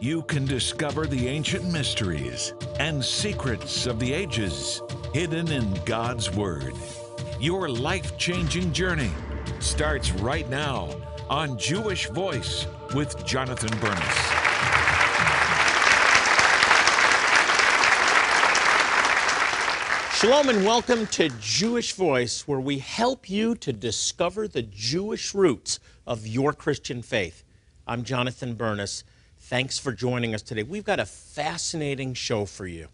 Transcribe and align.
you 0.00 0.22
can 0.22 0.46
discover 0.46 1.06
the 1.06 1.28
ancient 1.28 1.62
mysteries 1.70 2.54
and 2.78 3.04
secrets 3.04 3.84
of 3.84 4.00
the 4.00 4.10
ages 4.10 4.80
hidden 5.12 5.52
in 5.52 5.78
God's 5.84 6.34
Word. 6.34 6.72
Your 7.38 7.68
life 7.68 8.16
changing 8.16 8.72
journey 8.72 9.10
starts 9.58 10.10
right 10.12 10.48
now 10.48 10.88
on 11.28 11.58
Jewish 11.58 12.08
Voice 12.08 12.66
with 12.94 13.26
Jonathan 13.26 13.78
Bernis. 13.78 14.00
Shalom 20.18 20.48
and 20.48 20.64
welcome 20.64 21.06
to 21.08 21.28
Jewish 21.40 21.92
Voice, 21.92 22.48
where 22.48 22.60
we 22.60 22.78
help 22.78 23.28
you 23.28 23.54
to 23.56 23.70
discover 23.70 24.48
the 24.48 24.62
Jewish 24.62 25.34
roots 25.34 25.78
of 26.06 26.26
your 26.26 26.54
Christian 26.54 27.02
faith. 27.02 27.44
I'm 27.86 28.02
Jonathan 28.02 28.54
Bernis. 28.54 29.04
Thanks 29.50 29.80
for 29.80 29.90
joining 29.90 30.32
us 30.32 30.42
today. 30.42 30.62
We've 30.62 30.84
got 30.84 31.00
a 31.00 31.04
fascinating 31.04 32.14
show 32.14 32.46
for 32.46 32.68
you. 32.68 32.86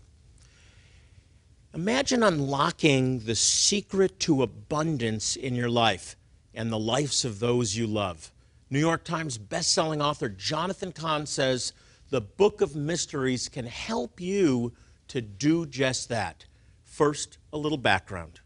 Imagine 1.75 2.23
unlocking 2.23 3.19
the 3.19 3.35
secret 3.35 4.19
to 4.21 4.43
abundance 4.43 5.37
in 5.37 5.55
your 5.55 5.69
life 5.69 6.17
and 6.55 6.73
the 6.73 6.79
lives 6.79 7.27
of 7.27 7.41
those 7.41 7.77
you 7.77 7.87
love. 7.87 8.33
New 8.71 8.79
York 8.79 9.05
Times 9.05 9.37
bestselling 9.37 10.03
author 10.03 10.31
Jonathan 10.31 10.93
Cahn 10.93 11.27
says 11.27 11.75
the 12.09 12.23
Book 12.23 12.63
of 12.63 12.75
Mysteries 12.75 13.51
can 13.51 13.67
help 13.67 14.19
you 14.19 14.73
to 15.09 15.21
do 15.21 15.67
just 15.67 16.09
that. 16.09 16.47
First, 16.85 17.37
a 17.53 17.59
little 17.59 17.77
background. 17.77 18.41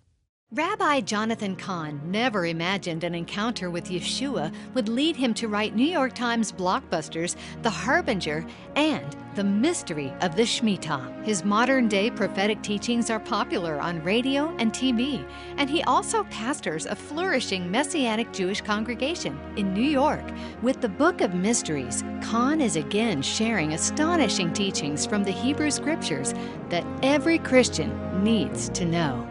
Rabbi 0.52 1.02
Jonathan 1.02 1.54
Cahn 1.54 2.00
never 2.06 2.44
imagined 2.44 3.04
an 3.04 3.14
encounter 3.14 3.70
with 3.70 3.88
Yeshua 3.88 4.52
would 4.74 4.88
lead 4.88 5.14
him 5.14 5.32
to 5.34 5.46
write 5.46 5.76
New 5.76 5.86
York 5.86 6.12
Times 6.12 6.50
blockbusters 6.50 7.36
The 7.62 7.70
Harbinger 7.70 8.44
and 8.74 9.16
The 9.36 9.44
Mystery 9.44 10.12
of 10.22 10.34
the 10.34 10.42
Shemitah. 10.42 11.24
His 11.24 11.44
modern 11.44 11.86
day 11.86 12.10
prophetic 12.10 12.60
teachings 12.62 13.10
are 13.10 13.20
popular 13.20 13.80
on 13.80 14.02
radio 14.02 14.52
and 14.58 14.72
TV, 14.72 15.24
and 15.56 15.70
he 15.70 15.84
also 15.84 16.24
pastors 16.24 16.86
a 16.86 16.96
flourishing 16.96 17.70
Messianic 17.70 18.32
Jewish 18.32 18.60
congregation 18.60 19.38
in 19.56 19.72
New 19.72 19.88
York. 19.88 20.24
With 20.62 20.80
the 20.80 20.88
Book 20.88 21.20
of 21.20 21.32
Mysteries, 21.32 22.02
Cahn 22.22 22.60
is 22.60 22.74
again 22.74 23.22
sharing 23.22 23.74
astonishing 23.74 24.52
teachings 24.52 25.06
from 25.06 25.22
the 25.22 25.30
Hebrew 25.30 25.70
Scriptures 25.70 26.34
that 26.70 26.84
every 27.04 27.38
Christian 27.38 28.24
needs 28.24 28.68
to 28.70 28.84
know. 28.84 29.29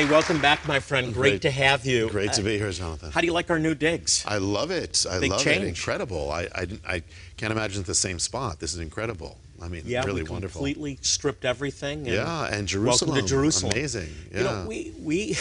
Hey, 0.00 0.06
welcome 0.08 0.40
back, 0.40 0.66
my 0.66 0.80
friend. 0.80 1.12
Great, 1.12 1.32
Great- 1.32 1.42
to 1.42 1.50
have 1.50 1.84
you. 1.84 2.08
Great 2.08 2.32
to 2.32 2.40
Uh, 2.40 2.44
be 2.44 2.56
here, 2.56 2.72
Jonathan. 2.72 3.10
How 3.12 3.20
do 3.20 3.26
you 3.26 3.34
like 3.34 3.50
our 3.50 3.58
new 3.58 3.74
digs? 3.74 4.24
I 4.26 4.38
love 4.38 4.70
it. 4.70 5.04
I 5.06 5.18
Big 5.18 5.30
love 5.30 5.42
change. 5.42 5.62
it. 5.62 5.68
Incredible. 5.68 6.30
I, 6.30 6.48
I, 6.54 6.66
I 6.88 7.02
can't 7.36 7.52
imagine 7.52 7.80
it's 7.80 7.86
the 7.86 7.94
same 7.94 8.18
spot. 8.18 8.60
This 8.60 8.72
is 8.72 8.78
incredible. 8.78 9.36
I 9.60 9.68
mean, 9.68 9.82
Yeah, 9.84 10.02
really 10.06 10.22
we 10.22 10.30
wonderful. 10.30 10.60
completely 10.60 10.98
stripped 11.02 11.44
everything. 11.44 12.06
And 12.06 12.14
Yeah, 12.16 12.44
and 12.46 12.66
Jerusalem. 12.66 13.10
Welcome 13.10 13.26
to 13.26 13.28
Jerusalem. 13.28 13.72
Amazing. 13.72 14.08
Yeah. 14.32 14.38
You 14.38 14.44
know, 14.44 14.64
we 14.66 14.94
we 15.02 15.36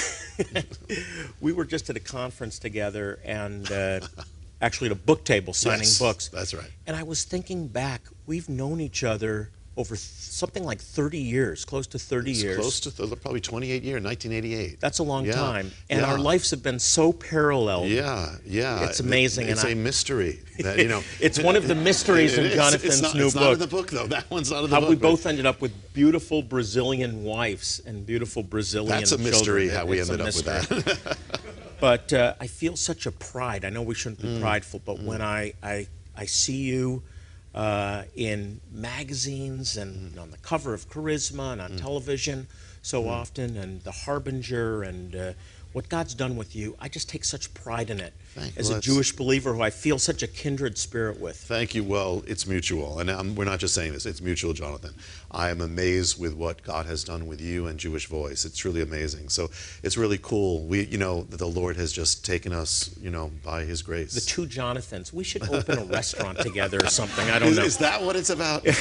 we 1.39 1.53
were 1.53 1.63
just 1.63 1.89
at 1.89 1.95
a 1.95 2.01
conference 2.01 2.59
together, 2.59 3.19
and 3.23 3.71
uh, 3.71 4.01
actually 4.61 4.87
at 4.87 4.91
a 4.91 4.95
book 4.95 5.23
table 5.23 5.53
signing 5.53 5.83
Yes, 5.83 5.99
books. 5.99 6.27
That's 6.27 6.53
right. 6.53 6.69
And 6.85 6.97
I 6.97 7.03
was 7.03 7.23
thinking 7.23 7.67
back, 7.69 8.01
we've 8.25 8.49
known 8.49 8.81
each 8.81 9.05
other 9.05 9.51
over 9.79 9.95
something 9.95 10.65
like 10.65 10.79
30 10.81 11.17
years, 11.17 11.63
close 11.63 11.87
to 11.87 11.97
30 11.97 12.31
It's 12.31 12.43
years. 12.43 12.57
close 12.57 12.79
to 12.81 12.91
th- 12.91 13.21
probably 13.21 13.39
28 13.39 13.81
years, 13.81 14.03
1988. 14.03 14.81
That's 14.81 14.99
a 14.99 15.03
long 15.03 15.25
Yeah, 15.25 15.31
time, 15.33 15.71
and 15.89 16.01
yeah. 16.01 16.05
our 16.11 16.17
lives 16.19 16.51
have 16.51 16.61
been 16.61 16.79
so 16.79 17.13
parallel. 17.13 17.85
Yeah, 17.85 18.35
yeah. 18.45 18.83
It's 18.83 18.99
amazing, 18.99 19.47
It's 19.47 19.61
and 19.63 19.69
a 19.69 19.71
I- 19.71 19.75
mystery. 19.75 20.41
That, 20.59 20.79
you 20.79 20.89
know, 20.89 21.01
It's 21.21 21.39
one 21.39 21.55
of 21.55 21.69
the 21.69 21.75
mysteries 21.75 22.33
It 22.37 22.47
in. 22.47 22.51
Jonathan's 22.57 22.95
it's 22.95 23.01
not, 23.01 23.15
new 23.15 23.25
it's 23.27 23.33
book. 23.33 23.41
not 23.43 23.53
in 23.53 23.59
the 23.59 23.67
book, 23.67 23.89
though. 23.89 24.07
That 24.07 24.29
one's 24.29 24.51
not 24.51 24.65
in 24.65 24.69
the 24.69 24.75
How 24.75 24.81
book. 24.81 24.89
we 24.89 24.95
both 24.97 25.25
ended 25.25 25.45
up 25.45 25.61
with 25.61 25.71
beautiful 25.93 26.41
Brazilian 26.43 27.23
wives 27.23 27.81
and 27.85 28.05
beautiful 28.05 28.43
Brazilian 28.43 28.89
That's 28.89 29.13
a 29.13 29.15
children. 29.15 29.31
mystery 29.31 29.67
It- 29.69 29.73
how 29.73 29.85
we 29.85 29.99
it's 29.99 30.09
ended 30.09 30.27
up 30.27 30.35
with 30.35 30.45
that. 30.45 31.17
But 31.79 32.11
uh, 32.11 32.33
I 32.41 32.47
feel 32.47 32.75
such 32.75 33.05
a 33.05 33.11
pride. 33.13 33.63
I 33.63 33.69
know 33.69 33.81
we 33.81 33.95
shouldn't 33.95 34.21
be 34.21 34.27
Mm. 34.27 34.41
prideful, 34.41 34.81
but 34.85 35.01
when 35.01 35.21
I, 35.21 35.53
I, 35.63 35.87
I 36.13 36.25
see 36.25 36.57
you 36.57 37.03
uh, 37.59 38.03
in 38.15 38.61
magazines 38.71 39.75
Mm. 39.75 39.81
and 39.81 40.19
on 40.23 40.29
the 40.31 40.37
cover 40.51 40.71
of 40.73 40.81
Charisma 40.93 41.47
and 41.53 41.61
on 41.61 41.71
television 41.77 42.47
so 42.81 43.03
Mm. 43.03 43.07
often, 43.21 43.57
and 43.57 43.83
The 43.83 43.91
Harbinger, 43.91 44.83
and 44.83 45.13
uh, 45.15 45.33
what 45.73 45.87
God's 45.87 46.15
done 46.15 46.35
with 46.35 46.55
you, 46.55 46.75
I 46.79 46.89
just 46.89 47.09
take 47.09 47.23
such 47.23 47.53
pride 47.53 47.89
in 47.89 47.99
it. 47.99 48.13
Thank. 48.33 48.57
As 48.57 48.69
a 48.69 48.79
Jewish 48.79 49.15
believer 49.15 49.53
who 49.53 49.61
I 49.61 49.69
feel 49.69 49.99
such 49.99 50.23
a 50.23 50.27
kindred 50.27 50.77
spirit 50.77 51.19
with. 51.19 51.35
Thank 51.35 51.75
you. 51.75 51.83
Well, 51.83 52.23
it's 52.27 52.47
mutual. 52.47 52.99
And 52.99 53.09
um, 53.09 53.35
we're 53.35 53.45
not 53.45 53.59
just 53.59 53.75
saying 53.75 53.93
this, 53.93 54.05
it's 54.05 54.21
mutual, 54.21 54.53
Jonathan. 54.53 54.93
I 55.31 55.49
am 55.49 55.61
amazed 55.61 56.19
with 56.19 56.33
what 56.33 56.63
God 56.63 56.85
has 56.85 57.03
done 57.03 57.27
with 57.27 57.39
you 57.39 57.67
and 57.67 57.79
Jewish 57.79 58.07
Voice. 58.07 58.45
It's 58.45 58.57
truly 58.57 58.81
amazing. 58.81 59.29
So 59.29 59.49
it's 59.83 59.97
really 59.97 60.17
cool. 60.17 60.63
We, 60.65 60.85
you 60.85 60.97
know, 60.97 61.23
the 61.23 61.47
Lord 61.47 61.75
has 61.77 61.91
just 61.91 62.25
taken 62.25 62.51
us, 62.51 62.95
you 63.01 63.11
know, 63.11 63.31
by 63.43 63.63
His 63.63 63.81
grace. 63.81 64.13
The 64.13 64.21
two 64.21 64.47
Jonathans. 64.47 65.13
We 65.13 65.23
should 65.23 65.47
open 65.49 65.79
a 65.79 65.85
restaurant 65.85 66.39
together 66.39 66.79
or 66.83 66.87
something. 66.87 67.29
I 67.29 67.39
don't 67.39 67.49
is, 67.49 67.57
know. 67.57 67.63
is 67.63 67.77
that 67.77 68.01
what 68.01 68.15
it's 68.15 68.29
about? 68.29 68.65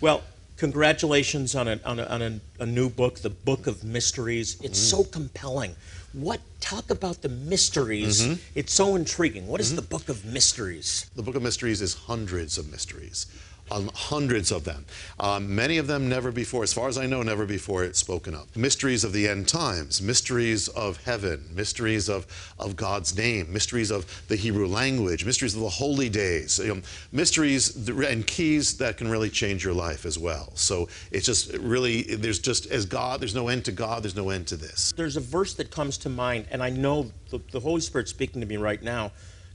Well, 0.00 0.22
congratulations 0.56 1.54
on 1.54 1.68
a, 1.68 1.80
on, 1.84 1.98
a, 1.98 2.04
on 2.04 2.22
a, 2.22 2.40
a 2.60 2.66
new 2.66 2.88
book, 2.88 3.20
The 3.20 3.30
Book 3.30 3.66
of 3.66 3.84
Mysteries. 3.84 4.60
It's 4.62 4.78
mm-hmm. 4.78 5.02
so 5.02 5.04
compelling. 5.04 5.74
What 6.12 6.40
talk 6.60 6.90
about 6.90 7.22
the 7.22 7.30
mysteries? 7.30 8.22
Mm-hmm. 8.22 8.34
It's 8.54 8.72
so 8.72 8.96
intriguing. 8.96 9.46
What 9.46 9.60
is 9.60 9.68
mm-hmm. 9.68 9.76
the 9.76 9.82
Book 9.82 10.08
of 10.08 10.24
Mysteries? 10.24 11.10
the 11.16 11.22
Book 11.22 11.36
of 11.36 11.42
Mysteries 11.42 11.80
is 11.80 11.94
hundreds 11.94 12.58
of 12.58 12.70
mysteries. 12.70 13.26
Hundreds 13.72 14.52
of 14.52 14.64
them. 14.64 14.84
Um, 15.18 15.54
many 15.54 15.78
of 15.78 15.86
them 15.86 16.08
never 16.08 16.30
before, 16.30 16.62
as 16.62 16.72
far 16.72 16.88
as 16.88 16.98
I 16.98 17.06
know, 17.06 17.22
never 17.22 17.46
before 17.46 17.90
spoken 17.94 18.34
of. 18.34 18.54
Mysteries 18.56 19.02
of 19.04 19.12
the 19.12 19.28
end 19.28 19.48
times, 19.48 20.02
mysteries 20.02 20.68
of 20.68 21.02
heaven, 21.04 21.48
mysteries 21.54 22.08
of, 22.08 22.26
of 22.58 22.76
God's 22.76 23.16
name, 23.16 23.52
mysteries 23.52 23.90
of 23.90 24.06
the 24.28 24.36
Hebrew 24.36 24.66
language, 24.66 25.24
mysteries 25.24 25.54
of 25.54 25.62
the 25.62 25.68
holy 25.68 26.08
days, 26.08 26.58
you 26.58 26.74
know, 26.74 26.82
mysteries 27.12 27.88
and 27.88 28.26
keys 28.26 28.76
that 28.78 28.96
can 28.96 29.08
really 29.08 29.30
change 29.30 29.64
your 29.64 29.74
life 29.74 30.04
as 30.04 30.18
well. 30.18 30.52
So 30.54 30.88
it's 31.10 31.26
just 31.26 31.54
really, 31.54 32.02
there's 32.02 32.38
just, 32.38 32.66
as 32.66 32.84
God, 32.84 33.20
there's 33.20 33.34
no 33.34 33.48
end 33.48 33.64
to 33.64 33.72
God, 33.72 34.02
there's 34.04 34.16
no 34.16 34.30
end 34.30 34.46
to 34.48 34.56
this. 34.56 34.92
There's 34.96 35.16
a 35.16 35.20
verse 35.20 35.54
that 35.54 35.70
comes 35.70 35.96
to 35.98 36.08
mind, 36.08 36.46
and 36.50 36.62
I 36.62 36.70
know 36.70 37.10
the, 37.30 37.40
the 37.50 37.60
Holy 37.60 37.80
Spirit's 37.80 38.10
speaking 38.10 38.40
to 38.40 38.46
me 38.46 38.56
right 38.56 38.82
now, 38.82 39.12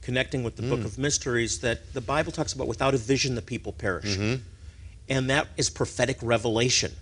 connecting 0.07 0.41
with 0.41 0.55
the 0.55 0.61
Book 0.61 0.79
mm. 0.79 0.85
of 0.85 0.97
Mysteries, 0.97 1.59
that 1.59 1.93
the 1.93 1.99
Bible 1.99 2.31
talks 2.31 2.53
about 2.53 2.65
without 2.65 2.93
a 2.93 2.97
vision, 2.97 3.35
the 3.35 3.41
people 3.41 3.73
perish. 3.73 4.15
Mm-hmm. 4.15 4.41
And 5.09 5.29
that 5.29 5.49
is 5.57 5.69
prophetic 5.69 6.17
revelation. 6.21 6.93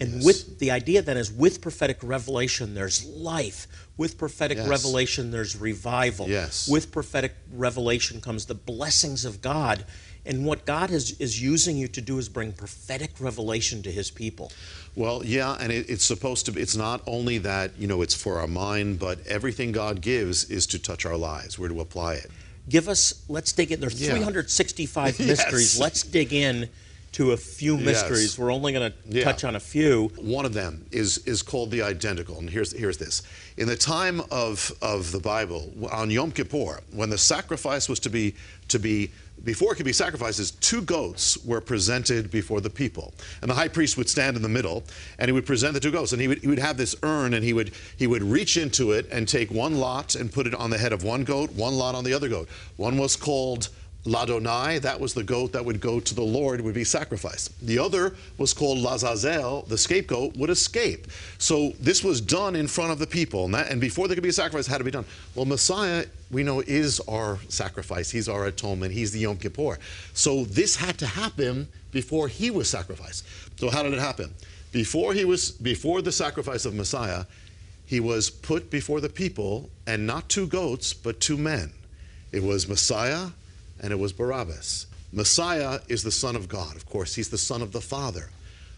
And 0.00 0.14
Yes. 0.14 0.24
with 0.24 0.58
the 0.58 0.72
idea 0.72 1.00
then 1.00 1.16
is 1.16 1.30
with 1.30 1.60
prophetic 1.60 1.98
revelation, 2.02 2.74
there's 2.74 3.04
life. 3.04 3.68
With 3.96 4.18
prophetic 4.18 4.58
Yes. 4.58 4.66
revelation, 4.66 5.30
there's 5.30 5.54
revival. 5.54 6.28
Yes. 6.28 6.66
With 6.66 6.90
prophetic 6.90 7.36
revelation 7.52 8.20
comes 8.20 8.46
the 8.46 8.56
blessings 8.56 9.24
of 9.24 9.40
God. 9.40 9.84
And 10.26 10.44
what 10.46 10.64
God 10.64 10.90
is, 10.90 11.20
is 11.20 11.40
using 11.42 11.76
you 11.76 11.86
to 11.88 12.00
do 12.00 12.18
is 12.18 12.28
bring 12.28 12.52
prophetic 12.52 13.10
revelation 13.20 13.82
to 13.82 13.90
his 13.90 14.10
people. 14.10 14.50
Well, 14.96 15.22
yeah, 15.24 15.56
and 15.60 15.70
it, 15.72 15.90
it's 15.90 16.04
supposed 16.04 16.46
to 16.46 16.52
be, 16.52 16.60
it's 16.62 16.76
not 16.76 17.02
only 17.06 17.38
that, 17.38 17.72
you 17.78 17.86
know, 17.86 18.00
it's 18.02 18.14
for 18.14 18.38
our 18.38 18.46
mind, 18.46 18.98
but 18.98 19.18
everything 19.26 19.72
God 19.72 20.00
gives 20.00 20.44
is 20.50 20.66
to 20.68 20.78
touch 20.78 21.04
our 21.04 21.16
lives. 21.16 21.58
We're 21.58 21.68
to 21.68 21.80
apply 21.80 22.14
it. 22.14 22.30
Give 22.68 22.88
us, 22.88 23.22
let's 23.28 23.52
dig 23.52 23.72
in. 23.72 23.80
There's 23.80 24.00
Yeah. 24.00 24.12
365 24.12 25.18
Yes. 25.18 25.28
mysteries. 25.28 25.78
Let's 25.78 26.02
dig 26.02 26.32
in 26.32 26.70
to 27.12 27.32
a 27.32 27.36
few 27.36 27.76
mysteries. 27.76 28.38
We're 28.38 28.52
only 28.52 28.72
going 28.72 28.90
to 28.90 28.98
Yeah. 29.18 29.24
touch 29.24 29.44
on 29.44 29.54
a 29.54 29.60
few. 29.60 30.10
One 30.16 30.44
of 30.46 30.52
them 30.54 30.86
is 30.90 31.18
is 31.18 31.42
called 31.42 31.70
the 31.70 31.82
identical, 31.82 32.38
and 32.38 32.50
here's 32.50 32.72
here's 32.72 32.96
this. 32.96 33.22
In 33.56 33.68
the 33.68 33.76
time 33.76 34.20
of 34.32 34.72
of 34.82 35.12
the 35.12 35.20
Bible, 35.20 35.70
on 35.92 36.10
Yom 36.10 36.32
Kippur, 36.32 36.80
when 36.92 37.10
the 37.10 37.18
sacrifice 37.18 37.88
was 37.88 38.00
to 38.00 38.10
be 38.10 38.34
to 38.68 38.78
be 38.80 39.10
before 39.44 39.72
it 39.72 39.76
could 39.76 39.84
be 39.84 39.92
sacrifices, 39.92 40.52
two 40.52 40.82
goats 40.82 41.36
were 41.44 41.60
presented 41.60 42.30
before 42.30 42.60
the 42.60 42.70
people, 42.70 43.12
and 43.42 43.50
the 43.50 43.54
high 43.54 43.68
priest 43.68 43.96
would 43.96 44.08
stand 44.08 44.36
in 44.36 44.42
the 44.42 44.48
middle, 44.48 44.82
and 45.18 45.28
he 45.28 45.32
would 45.32 45.46
present 45.46 45.74
the 45.74 45.80
two 45.80 45.90
goats, 45.90 46.12
and 46.12 46.20
he 46.20 46.28
would 46.28 46.38
he 46.38 46.48
would 46.48 46.58
have 46.58 46.76
this 46.76 46.96
urn, 47.02 47.34
and 47.34 47.44
he 47.44 47.52
would 47.52 47.72
he 47.96 48.06
would 48.06 48.22
reach 48.22 48.56
into 48.56 48.92
it 48.92 49.06
and 49.12 49.28
take 49.28 49.50
one 49.50 49.78
lot 49.78 50.14
and 50.14 50.32
put 50.32 50.46
it 50.46 50.54
on 50.54 50.70
the 50.70 50.78
head 50.78 50.92
of 50.92 51.04
one 51.04 51.24
goat, 51.24 51.50
one 51.52 51.74
lot 51.74 51.94
on 51.94 52.04
the 52.04 52.14
other 52.14 52.28
goat. 52.28 52.48
One 52.76 52.96
was 52.96 53.16
called 53.16 53.68
Ladonai, 54.04 54.80
that 54.82 55.00
was 55.00 55.14
the 55.14 55.22
goat 55.22 55.52
that 55.52 55.64
would 55.64 55.80
go 55.80 55.98
to 55.98 56.14
the 56.14 56.22
Lord, 56.22 56.60
would 56.60 56.74
be 56.74 56.84
sacrificed. 56.84 57.58
The 57.66 57.78
other 57.78 58.14
was 58.36 58.52
called 58.52 58.78
Lazazel, 58.78 59.66
the 59.66 59.78
scapegoat 59.78 60.36
would 60.36 60.50
escape. 60.50 61.06
So 61.38 61.72
this 61.80 62.04
was 62.04 62.20
done 62.20 62.54
in 62.54 62.68
front 62.68 62.92
of 62.92 62.98
the 62.98 63.06
people, 63.06 63.46
and, 63.46 63.54
that, 63.54 63.70
and 63.70 63.80
before 63.80 64.06
there 64.06 64.14
could 64.14 64.22
be 64.22 64.28
a 64.28 64.32
sacrifice, 64.32 64.66
had 64.66 64.78
to 64.78 64.84
be 64.84 64.90
done. 64.90 65.06
Well, 65.34 65.46
Messiah, 65.46 66.04
we 66.30 66.42
know, 66.42 66.60
is 66.60 67.00
our 67.08 67.38
sacrifice. 67.48 68.10
He's 68.10 68.28
our 68.28 68.44
atonement. 68.44 68.92
He's 68.92 69.12
the 69.12 69.20
Yom 69.20 69.38
Kippur. 69.38 69.78
So 70.12 70.44
this 70.44 70.76
had 70.76 70.98
to 70.98 71.06
happen 71.06 71.68
before 71.90 72.28
he 72.28 72.50
was 72.50 72.68
sacrificed. 72.68 73.24
So 73.56 73.70
how 73.70 73.82
did 73.82 73.94
it 73.94 74.00
happen? 74.00 74.34
Before 74.70 75.14
he 75.14 75.24
was, 75.24 75.52
before 75.52 76.02
the 76.02 76.12
sacrifice 76.12 76.66
of 76.66 76.74
Messiah, 76.74 77.24
he 77.86 78.00
was 78.00 78.28
put 78.28 78.70
before 78.70 79.00
the 79.00 79.08
people, 79.08 79.70
and 79.86 80.06
not 80.06 80.28
two 80.28 80.46
goats, 80.46 80.92
but 80.92 81.20
two 81.20 81.38
men. 81.38 81.72
It 82.32 82.42
was 82.42 82.68
Messiah 82.68 83.28
and 83.84 83.92
it 83.92 83.98
was 83.98 84.14
Barabbas. 84.14 84.86
Messiah 85.12 85.78
is 85.88 86.02
the 86.02 86.10
Son 86.10 86.34
of 86.34 86.48
God, 86.48 86.74
of 86.74 86.86
course, 86.86 87.14
he's 87.14 87.28
the 87.28 87.38
Son 87.38 87.60
of 87.60 87.70
the 87.70 87.82
Father. 87.82 88.30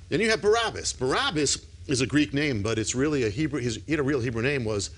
Then 0.09 0.21
you 0.21 0.29
have 0.31 0.43
Barabbas. 0.43 0.93
Barabbas 0.95 1.65
is 1.87 2.01
a 2.01 2.07
Greek 2.07 2.35
name, 2.35 2.61
but 2.61 2.77
it's 2.77 2.97
really 2.97 3.23
a 3.23 3.31
Hebrew, 3.31 3.61
his, 3.61 3.79
he 3.87 3.93
had 3.93 4.01
a 4.01 4.03
real 4.03 4.21
Hebrew 4.21 4.43
name 4.43 4.65
was 4.65 4.91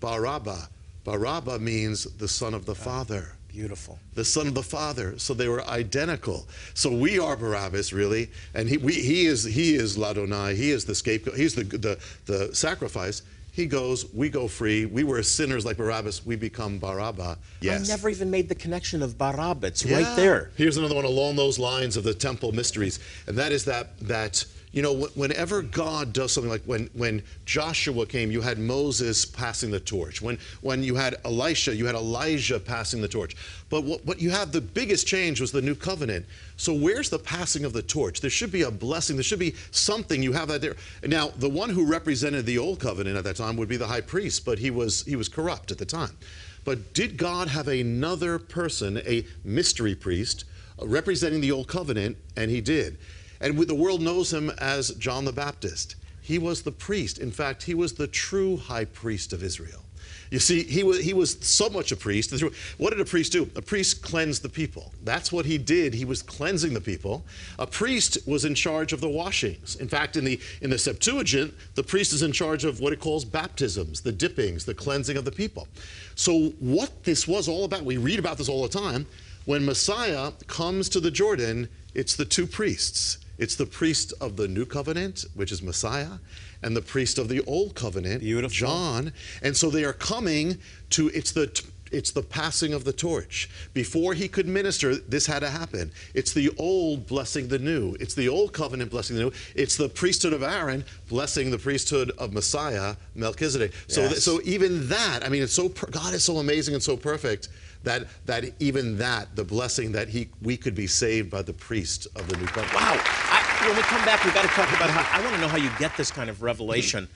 Barabba. 0.00 0.68
Barabba 1.06 1.58
means 1.58 2.04
the 2.04 2.28
Son 2.28 2.52
of 2.52 2.66
the 2.66 2.74
Father. 2.74 3.32
Beautiful. 3.48 3.98
The 4.14 4.24
Son 4.24 4.48
of 4.48 4.54
the 4.54 4.62
Father. 4.62 5.18
So 5.18 5.32
they 5.32 5.48
were 5.48 5.64
identical. 5.66 6.46
So 6.74 6.94
we 6.94 7.18
are 7.18 7.34
Barabbas, 7.34 7.94
really, 7.94 8.30
and 8.52 8.68
he, 8.68 8.76
we, 8.76 8.92
he 8.92 9.26
is 9.26 9.44
he 9.44 9.76
is 9.76 9.96
Ladonai. 9.96 10.56
He 10.56 10.72
is 10.72 10.84
the 10.84 10.94
scapegoat. 10.94 11.38
He's 11.38 11.54
the 11.54 11.62
the, 11.62 11.98
the 12.26 12.54
sacrifice. 12.54 13.22
He 13.54 13.66
goes, 13.66 14.12
we 14.12 14.30
go 14.30 14.48
free. 14.48 14.84
We 14.84 15.04
were 15.04 15.22
sinners 15.22 15.64
like 15.64 15.76
Barabbas. 15.76 16.26
We 16.26 16.34
become 16.34 16.80
Barabba. 16.80 17.38
Yes. 17.60 17.88
I 17.88 17.92
never 17.94 18.08
even 18.08 18.28
made 18.28 18.48
the 18.48 18.54
connection 18.56 19.00
of 19.00 19.16
Barabbas. 19.16 19.70
It's 19.70 19.84
Yeah. 19.84 19.98
right 20.02 20.16
there. 20.16 20.50
Here's 20.56 20.76
another 20.76 20.96
one 20.96 21.04
along 21.04 21.36
those 21.36 21.56
lines 21.56 21.96
of 21.96 22.02
the 22.02 22.14
temple 22.14 22.50
mysteries, 22.50 22.98
and 23.28 23.38
that 23.38 23.52
is 23.52 23.64
that 23.66 23.96
that 24.00 24.44
you 24.74 24.82
know 24.82 24.92
whenever 25.14 25.62
God 25.62 26.12
does 26.12 26.32
something 26.32 26.50
like 26.50 26.64
when 26.64 26.90
when 26.94 27.22
Joshua 27.46 28.06
came, 28.06 28.32
you 28.32 28.40
had 28.40 28.58
Moses 28.58 29.24
passing 29.24 29.70
the 29.70 29.78
torch. 29.78 30.20
When 30.20 30.36
when 30.62 30.82
you 30.82 30.96
had 30.96 31.14
Elisha, 31.24 31.76
you 31.76 31.86
had 31.86 31.94
Elijah 31.94 32.58
passing 32.58 33.00
the 33.00 33.06
torch. 33.06 33.36
But 33.70 33.84
what, 33.84 34.04
what 34.04 34.20
you 34.20 34.30
have 34.30 34.50
the 34.50 34.60
biggest 34.60 35.06
change 35.06 35.40
was 35.40 35.52
the 35.52 35.62
new 35.62 35.76
covenant. 35.76 36.26
So 36.56 36.74
where's 36.74 37.08
the 37.08 37.20
passing 37.20 37.64
of 37.64 37.72
the 37.72 37.82
torch? 37.82 38.20
There 38.20 38.30
should 38.30 38.50
be 38.50 38.62
a 38.62 38.70
blessing. 38.70 39.14
There 39.14 39.22
should 39.22 39.38
be 39.38 39.54
something. 39.70 40.20
You 40.24 40.32
have 40.32 40.48
that 40.48 40.60
there. 40.60 40.74
Now 41.04 41.28
the 41.28 41.48
one 41.48 41.70
who 41.70 41.86
represented 41.86 42.44
the 42.44 42.58
old 42.58 42.80
covenant 42.80 43.16
at 43.16 43.22
that 43.22 43.36
time 43.36 43.56
would 43.56 43.68
be 43.68 43.76
the 43.76 43.86
high 43.86 44.00
priest, 44.00 44.44
but 44.44 44.58
he 44.58 44.72
was 44.72 45.04
he 45.04 45.14
was 45.14 45.28
corrupt 45.28 45.70
at 45.70 45.78
the 45.78 45.86
time. 45.86 46.16
But 46.64 46.94
did 46.94 47.16
God 47.16 47.46
have 47.46 47.68
another 47.68 48.40
person, 48.40 49.00
a 49.06 49.24
mystery 49.44 49.94
priest, 49.94 50.46
representing 50.82 51.40
the 51.40 51.52
old 51.52 51.68
covenant? 51.68 52.16
And 52.36 52.50
he 52.50 52.60
did. 52.60 52.98
And 53.44 53.58
the 53.58 53.74
world 53.74 54.00
knows 54.00 54.32
him 54.32 54.50
as 54.58 54.92
John 54.92 55.26
the 55.26 55.32
Baptist. 55.32 55.96
He 56.22 56.38
was 56.38 56.62
the 56.62 56.72
priest. 56.72 57.18
In 57.18 57.30
fact, 57.30 57.62
he 57.62 57.74
was 57.74 57.92
the 57.92 58.06
true 58.06 58.56
high 58.56 58.86
priest 58.86 59.34
of 59.34 59.42
Israel. 59.42 59.82
You 60.30 60.38
see, 60.38 60.62
he 60.62 60.82
was, 60.82 61.04
he 61.04 61.12
was 61.12 61.36
so 61.46 61.68
much 61.68 61.92
a 61.92 61.96
priest. 61.96 62.32
What 62.78 62.90
did 62.90 63.00
a 63.00 63.04
priest 63.04 63.32
do? 63.32 63.48
A 63.54 63.60
priest 63.60 64.02
cleansed 64.02 64.40
the 64.40 64.48
people. 64.48 64.92
That's 65.04 65.30
what 65.30 65.44
he 65.44 65.58
did. 65.58 65.92
He 65.92 66.06
was 66.06 66.22
cleansing 66.22 66.72
the 66.72 66.80
people. 66.80 67.22
A 67.58 67.66
priest 67.66 68.16
was 68.26 68.46
in 68.46 68.54
charge 68.54 68.94
of 68.94 69.02
the 69.02 69.10
washings. 69.10 69.76
In 69.76 69.88
fact, 69.88 70.16
in 70.16 70.24
the, 70.24 70.40
in 70.62 70.70
the 70.70 70.78
Septuagint, 70.78 71.52
the 71.74 71.82
priest 71.82 72.14
is 72.14 72.22
in 72.22 72.32
charge 72.32 72.64
of 72.64 72.80
what 72.80 72.94
it 72.94 73.00
calls 73.00 73.26
baptisms, 73.26 74.00
the 74.00 74.12
dippings, 74.12 74.64
the 74.64 74.74
cleansing 74.74 75.18
of 75.18 75.26
the 75.26 75.32
people. 75.32 75.68
So, 76.14 76.54
what 76.60 77.04
this 77.04 77.28
was 77.28 77.46
all 77.46 77.64
about, 77.64 77.84
we 77.84 77.98
read 77.98 78.18
about 78.18 78.38
this 78.38 78.48
all 78.48 78.62
the 78.62 78.68
time. 78.68 79.06
When 79.44 79.66
Messiah 79.66 80.32
comes 80.46 80.88
to 80.88 81.00
the 81.00 81.10
Jordan, 81.10 81.68
it's 81.92 82.16
the 82.16 82.24
two 82.24 82.46
priests. 82.46 83.18
It's 83.38 83.56
the 83.56 83.66
priest 83.66 84.12
of 84.20 84.36
the 84.36 84.46
new 84.48 84.64
covenant, 84.64 85.24
which 85.34 85.50
is 85.52 85.62
Messiah, 85.62 86.18
and 86.62 86.76
the 86.76 86.82
priest 86.82 87.18
of 87.18 87.28
the 87.28 87.42
old 87.44 87.74
covenant, 87.74 88.20
Beautiful. 88.20 88.48
John. 88.50 89.12
And 89.42 89.56
so 89.56 89.70
they 89.70 89.84
are 89.84 89.92
coming 89.92 90.58
to 90.90 91.08
it's 91.08 91.32
the 91.32 91.50
it's 91.92 92.10
the 92.10 92.22
passing 92.22 92.72
of 92.72 92.82
the 92.82 92.92
torch. 92.92 93.48
Before 93.72 94.14
he 94.14 94.26
could 94.26 94.48
minister, 94.48 94.96
this 94.96 95.26
had 95.26 95.40
to 95.40 95.50
happen. 95.50 95.92
It's 96.12 96.32
the 96.32 96.50
old 96.58 97.06
blessing 97.06 97.46
the 97.46 97.58
new. 97.58 97.94
It's 98.00 98.14
the 98.14 98.28
old 98.28 98.52
covenant 98.52 98.90
blessing 98.90 99.14
the 99.16 99.22
new. 99.24 99.32
It's 99.54 99.76
the 99.76 99.88
priesthood 99.88 100.32
of 100.32 100.42
Aaron 100.42 100.84
blessing 101.08 101.52
the 101.52 101.58
priesthood 101.58 102.10
of 102.18 102.32
Messiah, 102.32 102.96
Melchizedek. 103.14 103.72
So, 103.86 104.02
Yes. 104.02 104.24
so 104.24 104.40
even 104.44 104.88
that, 104.88 105.20
I 105.24 105.28
mean, 105.28 105.42
it's 105.44 105.52
so 105.52 105.68
per- 105.68 105.86
God 105.86 106.14
is 106.14 106.24
so 106.24 106.38
amazing 106.38 106.74
and 106.74 106.82
so 106.82 106.96
perfect 106.96 107.48
that 107.84 108.08
that 108.26 108.44
even 108.60 108.98
that, 108.98 109.34
the 109.36 109.44
blessing 109.44 109.92
that 109.92 110.08
he 110.08 110.28
we 110.42 110.56
could 110.56 110.74
be 110.74 110.86
saved 110.86 111.30
by 111.30 111.42
the 111.42 111.52
priest 111.52 112.06
of 112.16 112.28
the 112.28 112.36
new 112.36 112.46
covenant. 112.46 112.74
Wow. 112.74 113.00
I, 113.04 113.66
when 113.66 113.76
we 113.76 113.82
come 113.82 114.04
back, 114.04 114.24
we've 114.24 114.34
got 114.34 114.42
to 114.42 114.48
talk 114.48 114.68
about 114.76 114.90
how 114.90 115.18
I 115.18 115.22
want 115.22 115.34
to 115.36 115.40
know 115.40 115.48
how 115.48 115.56
you 115.56 115.70
get 115.78 115.96
this 115.96 116.10
kind 116.10 116.28
of 116.28 116.42
revelation. 116.42 117.08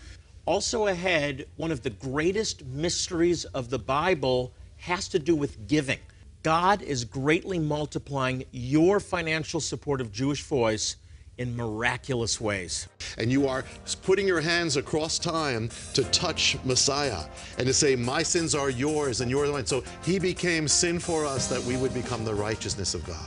Also, 0.47 0.87
ahead, 0.87 1.47
one 1.57 1.71
of 1.71 1.83
the 1.83 1.91
greatest 1.91 2.65
mysteries 2.65 3.45
of 3.47 3.69
the 3.69 3.79
Bible 3.79 4.53
has 4.79 5.09
to 5.09 5.19
do 5.19 5.37
with 5.37 5.69
giving. 5.69 5.99
God 6.43 6.81
is 6.81 7.05
greatly 7.05 7.59
multiplying 7.59 8.45
your 8.53 9.01
financial 9.01 9.61
support 9.61 10.01
of 10.01 10.11
Jewish 10.11 10.43
Voice 10.45 10.97
in 11.39 11.57
miraculous 11.57 12.41
ways. 12.41 12.89
and 13.17 13.33
you 13.33 13.49
are 13.49 13.65
putting 14.03 14.27
your 14.27 14.41
hands 14.41 14.77
across 14.77 15.19
time 15.19 15.71
to 15.95 16.05
touch 16.05 16.57
Messiah 16.65 17.25
and 17.59 17.67
to 17.67 17.73
say, 17.73 17.97
My 17.97 18.23
sins 18.23 18.55
are 18.55 18.71
yours 18.71 19.21
and 19.21 19.31
you're 19.31 19.47
the 19.47 19.53
one. 19.53 19.67
So 19.67 19.83
he 20.05 20.19
became 20.19 20.69
sin 20.69 20.99
for 20.99 21.25
us 21.25 21.49
that 21.49 21.63
we 21.63 21.77
would 21.77 21.95
become 21.95 22.25
the 22.25 22.35
righteousness 22.35 22.95
of 22.95 23.05
God. 23.07 23.27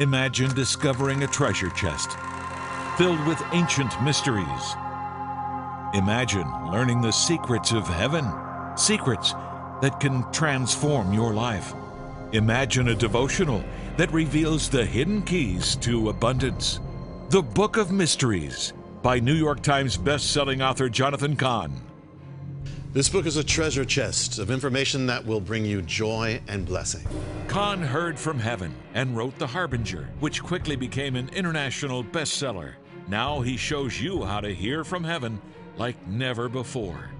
Imagine 0.00 0.54
discovering 0.54 1.22
a 1.22 1.26
treasure 1.26 1.70
chest 1.70 2.16
filled 2.96 3.24
with 3.26 3.42
ancient 3.52 3.90
mysteries. 4.02 4.76
Imagine 5.94 6.46
learning 6.70 7.00
the 7.00 7.10
secrets 7.10 7.72
of 7.72 7.86
heaven, 7.86 8.24
secrets 8.76 9.32
that 9.82 9.98
can 10.00 10.30
transform 10.32 11.12
your 11.12 11.32
life. 11.32 11.72
Imagine 12.32 12.88
a 12.88 12.94
devotional 12.94 13.64
that 13.96 14.12
reveals 14.12 14.68
the 14.68 14.84
hidden 14.84 15.22
keys 15.22 15.76
to 15.76 16.08
abundance. 16.08 16.80
The 17.28 17.42
Book 17.42 17.76
of 17.76 17.90
Mysteries 17.90 18.72
by 19.02 19.20
New 19.20 19.34
York 19.34 19.62
Times 19.62 19.96
best-selling 19.96 20.62
author 20.62 20.88
Jonathan 20.88 21.36
Cahn. 21.36 21.80
This 22.92 23.08
book 23.08 23.24
is 23.24 23.36
a 23.36 23.44
treasure 23.44 23.84
chest 23.84 24.38
of 24.38 24.50
information 24.50 25.06
that 25.06 25.24
will 25.24 25.40
bring 25.40 25.64
you 25.64 25.80
joy 25.82 26.40
and 26.48 26.66
blessing. 26.66 27.06
Cahn 27.46 27.80
heard 27.80 28.18
from 28.18 28.38
heaven 28.38 28.74
and 28.94 29.16
wrote 29.16 29.38
The 29.38 29.46
Harbinger, 29.46 30.08
which 30.18 30.42
quickly 30.42 30.74
became 30.74 31.14
an 31.14 31.28
international 31.28 32.02
bestseller. 32.02 32.72
Now 33.06 33.40
he 33.40 33.56
shows 33.56 34.00
you 34.00 34.24
how 34.24 34.40
to 34.40 34.52
hear 34.54 34.82
from 34.82 35.04
heaven 35.04 35.40
like 35.76 36.04
never 36.08 36.48
before. 36.48 37.10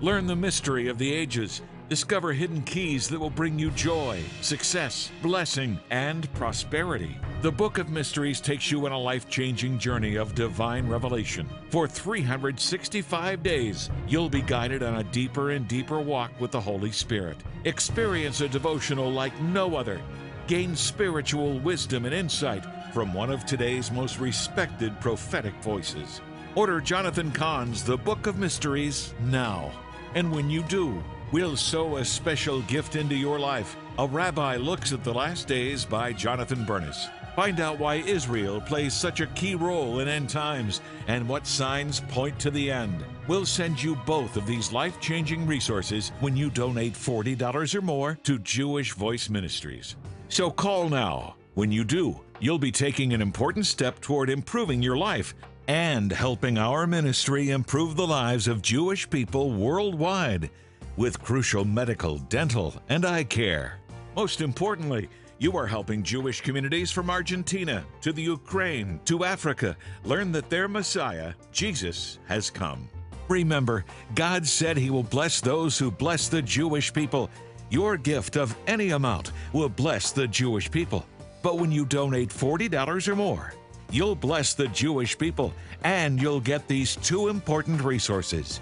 Learn 0.00 0.26
the 0.26 0.34
mystery 0.34 0.88
of 0.88 0.98
the 0.98 1.12
ages. 1.12 1.62
Discover 1.90 2.34
hidden 2.34 2.62
keys 2.62 3.08
that 3.08 3.18
will 3.18 3.30
bring 3.30 3.58
you 3.58 3.72
joy, 3.72 4.22
success, 4.42 5.10
blessing, 5.22 5.76
and 5.90 6.32
prosperity. 6.34 7.18
The 7.42 7.50
Book 7.50 7.78
of 7.78 7.90
Mysteries 7.90 8.40
takes 8.40 8.70
you 8.70 8.86
on 8.86 8.92
a 8.92 8.98
life 8.98 9.28
changing 9.28 9.80
journey 9.80 10.14
of 10.14 10.36
divine 10.36 10.86
revelation. 10.86 11.48
For 11.70 11.88
365 11.88 13.42
days, 13.42 13.90
you'll 14.06 14.28
be 14.28 14.40
guided 14.40 14.84
on 14.84 14.98
a 14.98 15.02
deeper 15.10 15.50
and 15.50 15.66
deeper 15.66 15.98
walk 15.98 16.30
with 16.40 16.52
the 16.52 16.60
Holy 16.60 16.92
Spirit. 16.92 17.38
Experience 17.64 18.40
a 18.40 18.48
devotional 18.48 19.10
like 19.10 19.36
no 19.40 19.74
other. 19.74 20.00
Gain 20.46 20.76
spiritual 20.76 21.58
wisdom 21.58 22.04
and 22.04 22.14
insight 22.14 22.64
from 22.94 23.12
one 23.12 23.32
of 23.32 23.44
today's 23.44 23.90
most 23.90 24.20
respected 24.20 25.00
prophetic 25.00 25.54
voices. 25.60 26.20
Order 26.54 26.80
Jonathan 26.80 27.32
Cahn's 27.32 27.82
The 27.82 27.98
Book 27.98 28.28
of 28.28 28.38
Mysteries 28.38 29.12
now. 29.24 29.72
And 30.14 30.30
when 30.32 30.50
you 30.50 30.62
do, 30.64 31.02
we'll 31.32 31.56
sow 31.56 31.96
a 31.96 32.04
special 32.04 32.62
gift 32.62 32.96
into 32.96 33.14
your 33.14 33.38
life. 33.38 33.76
A 33.98 34.06
Rabbi 34.06 34.56
Looks 34.56 34.92
at 34.92 35.04
the 35.04 35.12
Last 35.12 35.46
Days 35.46 35.84
by 35.84 36.12
Jonathan 36.12 36.64
Bernis. 36.64 37.08
Find 37.36 37.60
out 37.60 37.78
why 37.78 37.96
Israel 37.96 38.60
plays 38.60 38.92
such 38.92 39.20
a 39.20 39.26
key 39.28 39.54
role 39.54 40.00
in 40.00 40.08
end 40.08 40.28
times 40.28 40.80
and 41.06 41.28
what 41.28 41.46
signs 41.46 42.00
point 42.00 42.38
to 42.40 42.50
the 42.50 42.70
end. 42.70 43.04
We'll 43.28 43.46
send 43.46 43.82
you 43.82 43.96
both 44.06 44.36
of 44.36 44.46
these 44.46 44.72
life 44.72 45.00
changing 45.00 45.46
resources 45.46 46.12
when 46.20 46.36
you 46.36 46.50
donate 46.50 46.94
$40 46.94 47.74
or 47.74 47.82
more 47.82 48.18
to 48.24 48.38
Jewish 48.40 48.92
Voice 48.92 49.30
Ministries. 49.30 49.96
So 50.28 50.50
call 50.50 50.88
now. 50.88 51.36
When 51.54 51.72
you 51.72 51.84
do, 51.84 52.20
you'll 52.40 52.58
be 52.58 52.72
taking 52.72 53.12
an 53.12 53.22
important 53.22 53.66
step 53.66 54.00
toward 54.00 54.30
improving 54.30 54.82
your 54.82 54.96
life 54.96 55.34
and 55.68 56.10
helping 56.10 56.58
our 56.58 56.86
ministry 56.86 57.50
improve 57.50 57.96
the 57.96 58.06
lives 58.06 58.48
of 58.48 58.62
Jewish 58.62 59.08
people 59.08 59.52
worldwide 59.52 60.50
with 60.96 61.22
crucial 61.22 61.64
medical, 61.64 62.18
dental, 62.18 62.74
and 62.88 63.04
eye 63.04 63.24
care. 63.24 63.78
Most 64.16 64.40
importantly, 64.40 65.08
you 65.38 65.56
are 65.56 65.66
helping 65.66 66.02
Jewish 66.02 66.42
communities 66.42 66.90
from 66.90 67.08
Argentina 67.08 67.84
to 68.02 68.12
the 68.12 68.22
Ukraine 68.22 69.00
to 69.06 69.24
Africa 69.24 69.76
learn 70.04 70.32
that 70.32 70.50
their 70.50 70.68
Messiah, 70.68 71.32
Jesus, 71.50 72.18
has 72.26 72.50
come. 72.50 72.88
Remember, 73.28 73.84
God 74.14 74.46
said 74.46 74.76
He 74.76 74.90
will 74.90 75.02
bless 75.02 75.40
those 75.40 75.78
who 75.78 75.90
bless 75.90 76.28
the 76.28 76.42
Jewish 76.42 76.92
people. 76.92 77.30
Your 77.70 77.96
gift 77.96 78.36
of 78.36 78.54
any 78.66 78.90
amount 78.90 79.32
will 79.52 79.68
bless 79.68 80.12
the 80.12 80.28
Jewish 80.28 80.70
people. 80.70 81.06
But 81.42 81.58
when 81.58 81.72
you 81.72 81.86
donate 81.86 82.28
$40 82.28 83.08
or 83.08 83.16
more, 83.16 83.54
you'll 83.90 84.16
bless 84.16 84.54
the 84.54 84.68
Jewish 84.68 85.16
people 85.16 85.54
and 85.84 86.20
you'll 86.20 86.40
get 86.40 86.68
these 86.68 86.96
two 86.96 87.28
important 87.28 87.82
resources. 87.82 88.60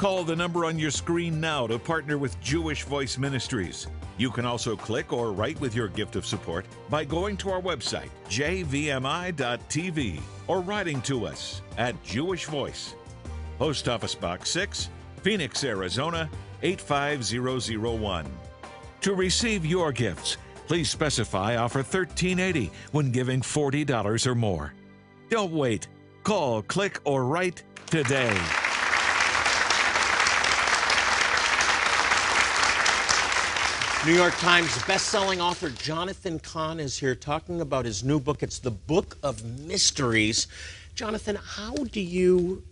Call 0.00 0.24
the 0.24 0.34
number 0.34 0.64
on 0.64 0.78
your 0.78 0.90
screen 0.90 1.38
now 1.42 1.66
to 1.66 1.78
partner 1.78 2.16
with 2.16 2.40
Jewish 2.40 2.84
Voice 2.84 3.18
Ministries. 3.18 3.86
You 4.16 4.30
can 4.30 4.46
also 4.46 4.74
click 4.74 5.12
or 5.12 5.30
write 5.30 5.60
with 5.60 5.74
your 5.74 5.88
gift 5.88 6.16
of 6.16 6.24
support 6.24 6.64
by 6.88 7.04
going 7.04 7.36
to 7.36 7.50
our 7.50 7.60
website, 7.60 8.08
jvmi.tv, 8.30 10.22
or 10.46 10.62
writing 10.62 11.02
to 11.02 11.26
us 11.26 11.60
at 11.76 12.02
Jewish 12.02 12.46
Voice, 12.46 12.94
Post 13.58 13.90
Office 13.90 14.14
Box 14.14 14.48
6, 14.48 14.88
Phoenix, 15.20 15.64
Arizona 15.64 16.30
85001. 16.62 18.24
To 19.02 19.14
receive 19.14 19.66
your 19.66 19.92
gifts, 19.92 20.38
please 20.66 20.88
specify 20.88 21.56
offer 21.56 21.80
1380 21.80 22.70
when 22.92 23.12
giving 23.12 23.42
$40 23.42 24.26
or 24.26 24.34
more. 24.34 24.72
Don't 25.28 25.52
wait. 25.52 25.88
Call, 26.24 26.62
click, 26.62 27.00
or 27.04 27.26
write 27.26 27.64
today. 27.84 28.40
New 34.06 34.14
York 34.14 34.34
Times 34.38 34.82
best-selling 34.84 35.42
author 35.42 35.68
Jonathan 35.68 36.38
Cahn 36.38 36.80
is 36.80 36.96
here 36.96 37.14
talking 37.14 37.60
about 37.60 37.84
his 37.84 38.02
new 38.02 38.18
book. 38.18 38.42
It's 38.42 38.58
the 38.58 38.70
Book 38.70 39.18
of 39.22 39.44
Mysteries. 39.44 40.46
Jonathan, 40.94 41.36
how 41.36 41.74
do 41.74 42.00
you 42.00 42.62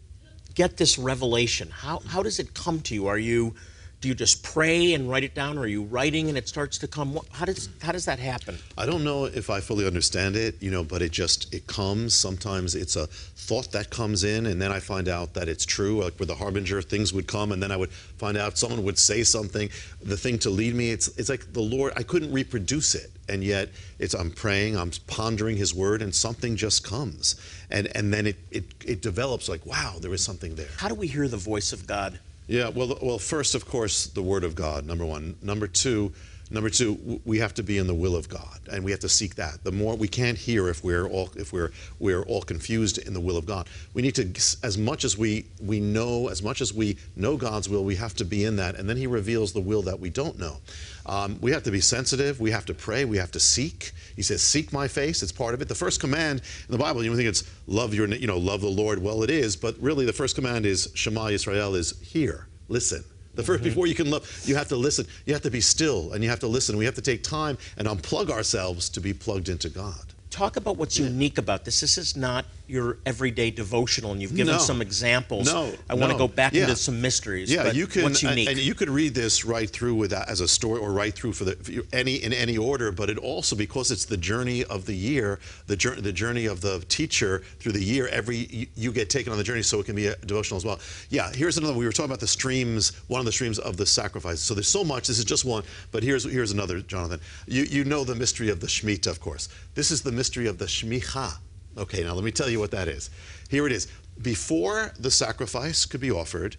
get 0.55 0.79
this 0.79 0.97
revelation? 0.97 1.69
How, 1.69 2.01
how 2.09 2.23
does 2.23 2.39
it 2.39 2.55
come 2.55 2.81
to 2.81 2.95
you? 2.95 3.09
Are 3.09 3.19
you 3.19 3.55
do 4.01 4.07
you 4.07 4.15
just 4.15 4.45
pray 4.45 4.95
and 4.95 5.11
write 5.11 5.25
it 5.25 5.35
down, 5.35 5.59
or 5.59 5.63
are 5.63 5.67
you 5.67 5.83
writing 5.83 6.29
and 6.29 6.39
it 6.39 6.49
starts 6.49 6.79
to 6.79 6.87
come? 6.87 7.19
How 7.33 7.45
does 7.45 7.69
how 7.83 7.91
does 7.91 8.05
that 8.05 8.21
happen? 8.21 8.57
I 8.77 8.87
don't 8.87 9.03
know 9.03 9.25
if 9.25 9.51
I 9.51 9.59
fully 9.61 9.87
understand 9.87 10.37
it, 10.37 10.63
you 10.63 10.71
know, 10.71 10.85
but 10.85 11.03
it 11.03 11.11
just 11.11 11.53
it 11.53 11.67
comes. 11.67 12.15
Sometimes 12.15 12.77
it's 12.77 12.95
a 12.95 13.09
thought 13.09 13.73
that 13.73 13.91
comes 13.91 14.23
in, 14.23 14.47
and 14.47 14.63
then 14.63 14.71
I 14.71 14.79
find 14.79 15.09
out 15.09 15.35
that 15.35 15.49
it's 15.49 15.67
true. 15.67 16.03
Like 16.05 16.19
with 16.21 16.29
the 16.29 16.37
harbinger, 16.37 16.81
things 16.81 17.13
would 17.13 17.27
come, 17.27 17.51
and 17.51 17.61
then 17.61 17.73
I 17.73 17.77
would 17.77 17.91
find 17.91 18.37
out 18.37 18.57
someone 18.57 18.85
would 18.85 18.99
say 18.99 19.25
something, 19.25 19.69
the 20.01 20.17
thing 20.17 20.39
to 20.41 20.51
lead 20.51 20.77
me. 20.77 20.91
It's 20.93 21.09
it's 21.19 21.29
like 21.29 21.53
the 21.53 21.61
Lord. 21.61 21.93
I 21.97 22.05
couldn't 22.05 22.33
reproduce 22.33 22.95
it, 22.95 23.11
and 23.29 23.43
yet 23.43 23.71
it's 23.99 24.15
I'm 24.15 24.31
praying, 24.31 24.77
I'm 24.77 24.93
pondering 25.09 25.57
His 25.57 25.75
Word, 25.75 26.03
and 26.03 26.15
something 26.15 26.55
just 26.55 26.85
comes, 26.85 27.35
and 27.69 27.89
and 27.97 28.15
then 28.15 28.29
it 28.29 28.37
it 28.53 28.65
it 28.87 29.03
develops. 29.03 29.49
Like 29.49 29.67
wow, 29.67 29.97
there 30.01 30.15
is 30.15 30.23
something 30.23 30.55
there. 30.55 30.69
How 30.77 30.87
do 30.87 30.95
we 30.95 31.09
hear 31.09 31.27
the 31.27 31.37
voice 31.37 31.73
of 31.73 31.89
God? 31.89 32.21
Yeah, 32.49 32.71
well, 32.71 32.99
well, 33.03 33.19
first, 33.19 33.55
of 33.55 33.67
course, 33.67 34.07
the 34.07 34.23
Word 34.23 34.43
of 34.43 34.55
God, 34.55 34.87
number 34.87 35.05
one. 35.05 35.37
Number 35.43 35.67
two, 35.67 36.15
number 36.51 36.71
two, 36.71 37.21
we 37.25 37.39
have 37.39 37.55
to 37.55 37.63
be 37.63 37.79
in 37.79 37.87
the 37.87 37.95
will 37.95 38.17
of 38.17 38.29
God, 38.29 38.61
and 38.71 38.85
we 38.85 38.91
have 38.91 39.01
to 39.01 39.09
seek 39.09 39.35
that. 39.37 39.65
The 39.65 39.73
more 39.73 39.97
we 39.97 40.09
can't 40.09 40.39
hear 40.39 40.69
if 40.69 40.83
we're 40.83 41.07
all 41.07 41.31
if 41.37 41.53
we're 41.53 41.73
we're 41.99 42.23
all 42.23 42.43
confused 42.43 42.99
in 42.99 43.15
the 43.15 43.21
will 43.21 43.37
of 43.37 43.47
God. 43.47 43.69
We 43.95 44.03
need 44.03 44.15
to, 44.17 44.29
as 44.63 44.79
much 44.79 45.05
as 45.05 45.19
we 45.19 45.47
we 45.61 45.81
know, 45.81 46.29
as 46.29 46.43
much 46.43 46.61
as 46.61 46.73
we 46.73 46.97
know 47.17 47.37
God's 47.37 47.69
will, 47.69 47.85
we 47.85 47.97
have 47.97 48.15
to 48.17 48.25
be 48.25 48.45
in 48.45 48.57
that, 48.57 48.77
and 48.77 48.89
then 48.89 48.97
He 48.97 49.07
reveals 49.07 49.53
the 49.53 49.61
will 49.61 49.83
that 49.83 50.01
we 50.01 50.11
don't 50.11 50.39
know. 50.39 50.59
Um, 51.07 51.39
we 51.41 51.53
have 51.53 51.63
to 51.63 51.71
be 51.71 51.81
sensitive. 51.81 52.39
We 52.41 52.51
have 52.51 52.67
to 52.67 52.75
pray. 52.75 53.05
We 53.05 53.17
have 53.17 53.31
to 53.33 53.41
seek. 53.41 53.93
He 54.15 54.23
says, 54.23 54.43
"Seek 54.43 54.73
my 54.73 54.89
face." 54.89 55.23
It's 55.23 55.33
part 55.33 55.55
of 55.55 55.63
it. 55.63 55.69
The 55.69 55.75
first 55.75 56.01
command 56.01 56.43
in 56.69 56.73
the 56.73 56.79
Bible, 56.79 57.03
you 57.03 57.15
think 57.17 57.29
it's 57.29 57.45
love 57.67 57.95
your, 57.95 58.07
you 58.09 58.27
know, 58.27 58.39
love 58.39 58.61
the 58.61 58.69
Lord. 58.69 59.03
Well, 59.03 59.23
it 59.23 59.31
is, 59.31 59.57
but 59.57 59.77
really, 59.81 60.05
the 60.05 60.13
first 60.13 60.35
command 60.35 60.67
is 60.67 60.91
Shema 60.95 61.27
Yisrael 61.27 61.75
is 61.77 61.99
hear, 62.01 62.47
listen. 62.69 63.05
The 63.39 63.45
1st 63.45 63.55
mm-hmm. 63.55 63.65
before 63.65 63.87
you 63.87 63.95
can 63.95 64.11
love, 64.11 64.43
you 64.47 64.57
have 64.57 64.67
to 64.67 64.77
listen. 64.77 65.07
You 65.25 65.33
have 65.33 65.43
to 65.43 65.51
be 65.51 65.61
still, 65.61 66.13
and 66.13 66.25
you 66.25 66.29
have 66.29 66.41
to 66.41 66.49
listen. 66.49 66.77
We 66.77 66.85
have 66.87 66.97
to 66.97 67.01
take 67.01 67.23
time 67.23 67.57
and 67.77 67.87
unplug 67.87 68.31
ourselves 68.31 68.89
to 68.91 69.01
be 69.01 69.15
plugged 69.15 69.49
into 69.49 69.69
God. 69.69 70.13
Talk 70.31 70.57
about 70.57 70.77
what's 70.77 70.99
unique 70.99 71.39
about 71.39 71.65
this. 71.65 71.81
This 71.81 71.97
is 71.97 72.15
not 72.17 72.45
your 72.67 72.99
everyday 73.07 73.51
devotional, 73.51 74.13
and 74.13 74.21
you've 74.21 74.37
given 74.37 74.53
No. 74.57 74.61
some 74.61 74.83
examples. 74.83 75.47
No, 75.47 75.73
I 75.89 75.95
want 75.95 76.13
to 76.13 76.19
no. 76.19 76.27
go 76.27 76.29
back 76.29 76.53
Yeah. 76.53 76.65
into 76.65 76.77
some 76.77 77.01
mysteries. 77.01 77.51
Yeah, 77.51 77.73
you 77.73 77.87
can. 77.87 78.03
What's 78.03 78.23
and- 78.23 78.33
unique? 78.33 78.51
And, 78.51 78.59
you 78.59 78.75
could 78.75 78.91
read 78.91 79.15
this 79.15 79.47
right 79.47 79.71
through 79.71 79.95
with 79.95 80.11
that 80.11 80.29
as 80.29 80.43
a 80.43 80.49
story, 80.49 80.79
or 80.81 80.93
right 80.93 81.15
through 81.15 81.33
for 81.33 81.45
the 81.47 81.57
for 81.57 81.73
any 81.95 82.17
in 82.17 82.35
any 82.35 82.59
order. 82.59 82.93
But 82.93 83.09
it 83.09 83.17
also 83.17 83.57
because 83.57 83.91
it's 83.91 84.05
the 84.05 84.19
journey 84.19 84.65
of 84.65 84.85
the 84.85 84.95
year, 84.95 85.41
the 85.67 85.77
journey 85.77 86.03
the 86.03 86.13
journey 86.13 86.45
of 86.45 86.61
the 86.61 86.81
teacher 86.91 87.43
through 87.59 87.73
the 87.73 87.83
year. 87.83 88.07
Every 88.09 88.37
you, 88.51 88.67
you 88.77 88.93
get 88.93 89.09
taken 89.09 89.33
on 89.33 89.39
the 89.39 89.45
journey, 89.45 89.63
so 89.63 89.81
it 89.81 89.87
can 89.87 89.97
be 89.97 90.09
a 90.09 90.17
devotional 90.17 90.59
as 90.59 90.65
well. 90.67 90.79
Yeah, 91.09 91.33
here's 91.33 91.57
another. 91.57 91.73
We 91.73 91.87
were 91.87 91.93
talking 91.93 92.11
about 92.11 92.21
the 92.21 92.27
streams. 92.29 92.93
One 93.07 93.21
of 93.21 93.25
the 93.25 93.33
streams 93.33 93.59
of 93.59 93.79
the 93.79 93.87
sacrifice. 93.87 94.41
So 94.41 94.53
there's 94.53 94.69
so 94.69 94.85
much. 94.85 95.07
This 95.07 95.19
is 95.19 95.25
just 95.25 95.47
one. 95.47 95.63
But 95.91 96.03
here's 96.03 96.25
here's 96.25 96.51
another, 96.53 96.83
Jonathan. 96.83 97.21
You 97.47 97.63
you 97.63 97.85
know 97.85 98.05
the 98.05 98.15
mystery 98.15 98.51
of 98.51 98.61
the 98.61 98.67
Shemitah, 98.67 99.07
of 99.07 99.21
course. 99.21 99.49
This 99.79 99.93
is 99.93 100.03
the 100.03 100.11
mystery 100.11 100.49
of 100.49 100.59
the 100.59 100.65
Shmicha. 100.65 101.35
Okay, 101.77 102.03
now 102.03 102.13
let 102.13 102.25
me 102.25 102.33
tell 102.33 102.51
you 102.51 102.59
what 102.59 102.73
that 102.73 102.89
is. 102.89 103.11
Here 103.49 103.65
it 103.65 103.71
is. 103.71 103.87
Before 104.21 104.91
the 104.99 105.09
sacrifice 105.09 105.87
could 105.87 106.01
be 106.01 106.11
offered, 106.11 106.57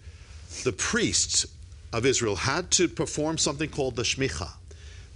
the 0.64 0.72
priests 0.72 1.44
of 1.92 2.06
Israel 2.06 2.34
had 2.34 2.70
to 2.70 2.88
perform 2.88 3.36
something 3.36 3.68
called 3.68 3.96
the 3.96 4.04
shmicha. 4.04 4.48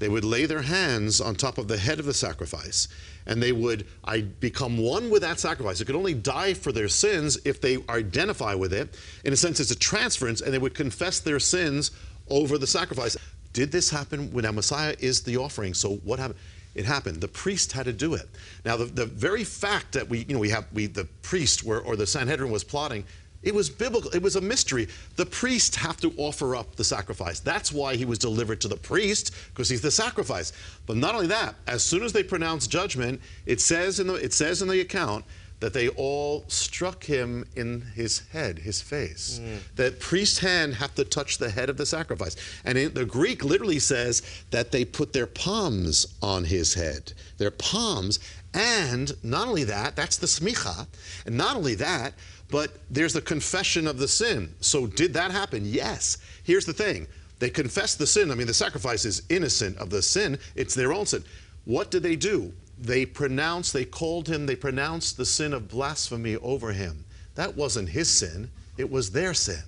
They 0.00 0.10
would 0.10 0.22
lay 0.22 0.44
their 0.44 0.60
hands 0.60 1.18
on 1.22 1.34
top 1.34 1.56
of 1.56 1.66
the 1.66 1.78
head 1.78 1.98
of 1.98 2.04
the 2.04 2.12
sacrifice, 2.12 2.88
and 3.24 3.42
they 3.42 3.52
would 3.52 3.86
I, 4.04 4.20
become 4.20 4.76
one 4.76 5.08
with 5.08 5.22
that 5.22 5.40
sacrifice. 5.40 5.78
They 5.78 5.86
could 5.86 5.96
only 5.96 6.12
die 6.12 6.52
for 6.52 6.72
their 6.72 6.88
sins 6.88 7.38
if 7.46 7.62
they 7.62 7.78
identify 7.88 8.54
with 8.54 8.74
it. 8.74 8.98
In 9.24 9.32
a 9.32 9.36
sense, 9.36 9.60
it's 9.60 9.70
a 9.70 9.78
transference, 9.78 10.42
and 10.42 10.52
they 10.52 10.58
would 10.58 10.74
confess 10.74 11.20
their 11.20 11.40
sins 11.40 11.90
over 12.28 12.58
the 12.58 12.66
sacrifice. 12.66 13.16
Did 13.54 13.72
this 13.72 13.88
happen 13.88 14.30
when 14.30 14.44
our 14.44 14.52
Messiah 14.52 14.94
is 14.98 15.22
the 15.22 15.38
offering? 15.38 15.72
So 15.72 15.94
what 16.04 16.18
happened? 16.18 16.40
It 16.74 16.84
happened. 16.84 17.20
The 17.20 17.28
priest 17.28 17.72
had 17.72 17.86
to 17.86 17.92
do 17.92 18.14
it. 18.14 18.28
Now, 18.64 18.76
the, 18.76 18.86
the 18.86 19.06
very 19.06 19.44
fact 19.44 19.92
that 19.92 20.08
we, 20.08 20.24
you 20.28 20.34
know, 20.34 20.40
we 20.40 20.50
have 20.50 20.66
we 20.72 20.86
the 20.86 21.04
priest 21.22 21.64
were, 21.64 21.80
or 21.80 21.96
the 21.96 22.06
Sanhedrin 22.06 22.50
was 22.50 22.64
plotting, 22.64 23.04
it 23.44 23.54
was 23.54 23.68
biblical. 23.68 24.10
It 24.10 24.22
was 24.22 24.36
a 24.36 24.40
mystery. 24.40 24.88
The 25.16 25.26
priest 25.26 25.76
have 25.76 25.98
to 25.98 26.12
offer 26.16 26.56
up 26.56 26.76
the 26.76 26.84
sacrifice. 26.84 27.40
That's 27.40 27.70
why 27.70 27.94
he 27.94 28.06
was 28.06 28.18
delivered 28.18 28.60
to 28.62 28.68
the 28.68 28.76
priest 28.76 29.32
because 29.52 29.68
he's 29.68 29.82
the 29.82 29.90
sacrifice. 29.90 30.52
But 30.86 30.96
not 30.96 31.14
only 31.14 31.26
that, 31.28 31.54
as 31.66 31.82
soon 31.82 32.02
as 32.02 32.12
they 32.12 32.22
pronounce 32.22 32.66
judgment, 32.66 33.20
it 33.44 33.60
says 33.60 34.00
in 34.00 34.06
the 34.06 34.14
it 34.14 34.32
says 34.32 34.62
in 34.62 34.68
the 34.68 34.80
account 34.80 35.24
that 35.64 35.72
they 35.72 35.88
all 35.88 36.44
struck 36.46 37.04
him 37.04 37.42
in 37.56 37.80
his 37.94 38.18
head, 38.34 38.58
his 38.58 38.82
face. 38.82 39.40
Hmm. 39.42 39.56
That 39.76 39.98
priest's 39.98 40.40
hand 40.40 40.74
have 40.74 40.94
to 40.96 41.06
touch 41.06 41.38
the 41.38 41.48
head 41.48 41.70
of 41.70 41.78
the 41.78 41.86
sacrifice. 41.86 42.36
And 42.66 42.76
in, 42.76 42.92
the 42.92 43.06
Greek 43.06 43.42
literally 43.42 43.78
says 43.78 44.20
that 44.50 44.72
they 44.72 44.84
put 44.84 45.14
their 45.14 45.26
palms 45.26 46.18
on 46.20 46.44
his 46.44 46.74
head. 46.74 47.14
Their 47.38 47.50
palms. 47.50 48.18
And 48.52 49.10
not 49.24 49.48
only 49.48 49.64
that, 49.64 49.96
that's 49.96 50.18
the 50.18 50.26
smicha. 50.26 50.86
And 51.24 51.34
not 51.34 51.56
only 51.56 51.76
that, 51.76 52.12
but 52.50 52.72
there's 52.90 53.14
the 53.14 53.22
confession 53.22 53.86
of 53.86 53.96
the 53.96 54.06
sin. 54.06 54.54
So 54.60 54.86
did 54.86 55.14
that 55.14 55.30
happen? 55.30 55.62
Yes. 55.64 56.18
Here's 56.42 56.66
the 56.66 56.74
thing. 56.74 57.06
They 57.38 57.48
confessed 57.48 57.98
the 57.98 58.06
sin. 58.06 58.30
I 58.30 58.34
mean, 58.34 58.46
the 58.46 58.52
sacrifice 58.52 59.06
is 59.06 59.22
innocent 59.30 59.78
of 59.78 59.88
the 59.88 60.02
sin. 60.02 60.38
It's 60.56 60.74
their 60.74 60.92
own 60.92 61.06
sin. 61.06 61.24
What 61.64 61.90
did 61.90 62.02
they 62.02 62.16
do? 62.16 62.52
They 62.84 63.06
pronounced, 63.06 63.72
they 63.72 63.86
called 63.86 64.28
him, 64.28 64.44
they 64.44 64.56
pronounced 64.56 65.16
the 65.16 65.24
sin 65.24 65.54
of 65.54 65.68
blasphemy 65.68 66.36
over 66.36 66.72
him. 66.72 67.04
That 67.34 67.56
wasn't 67.56 67.88
his 67.88 68.10
sin, 68.10 68.50
it 68.76 68.90
was 68.90 69.10
their 69.10 69.32
sin. 69.32 69.62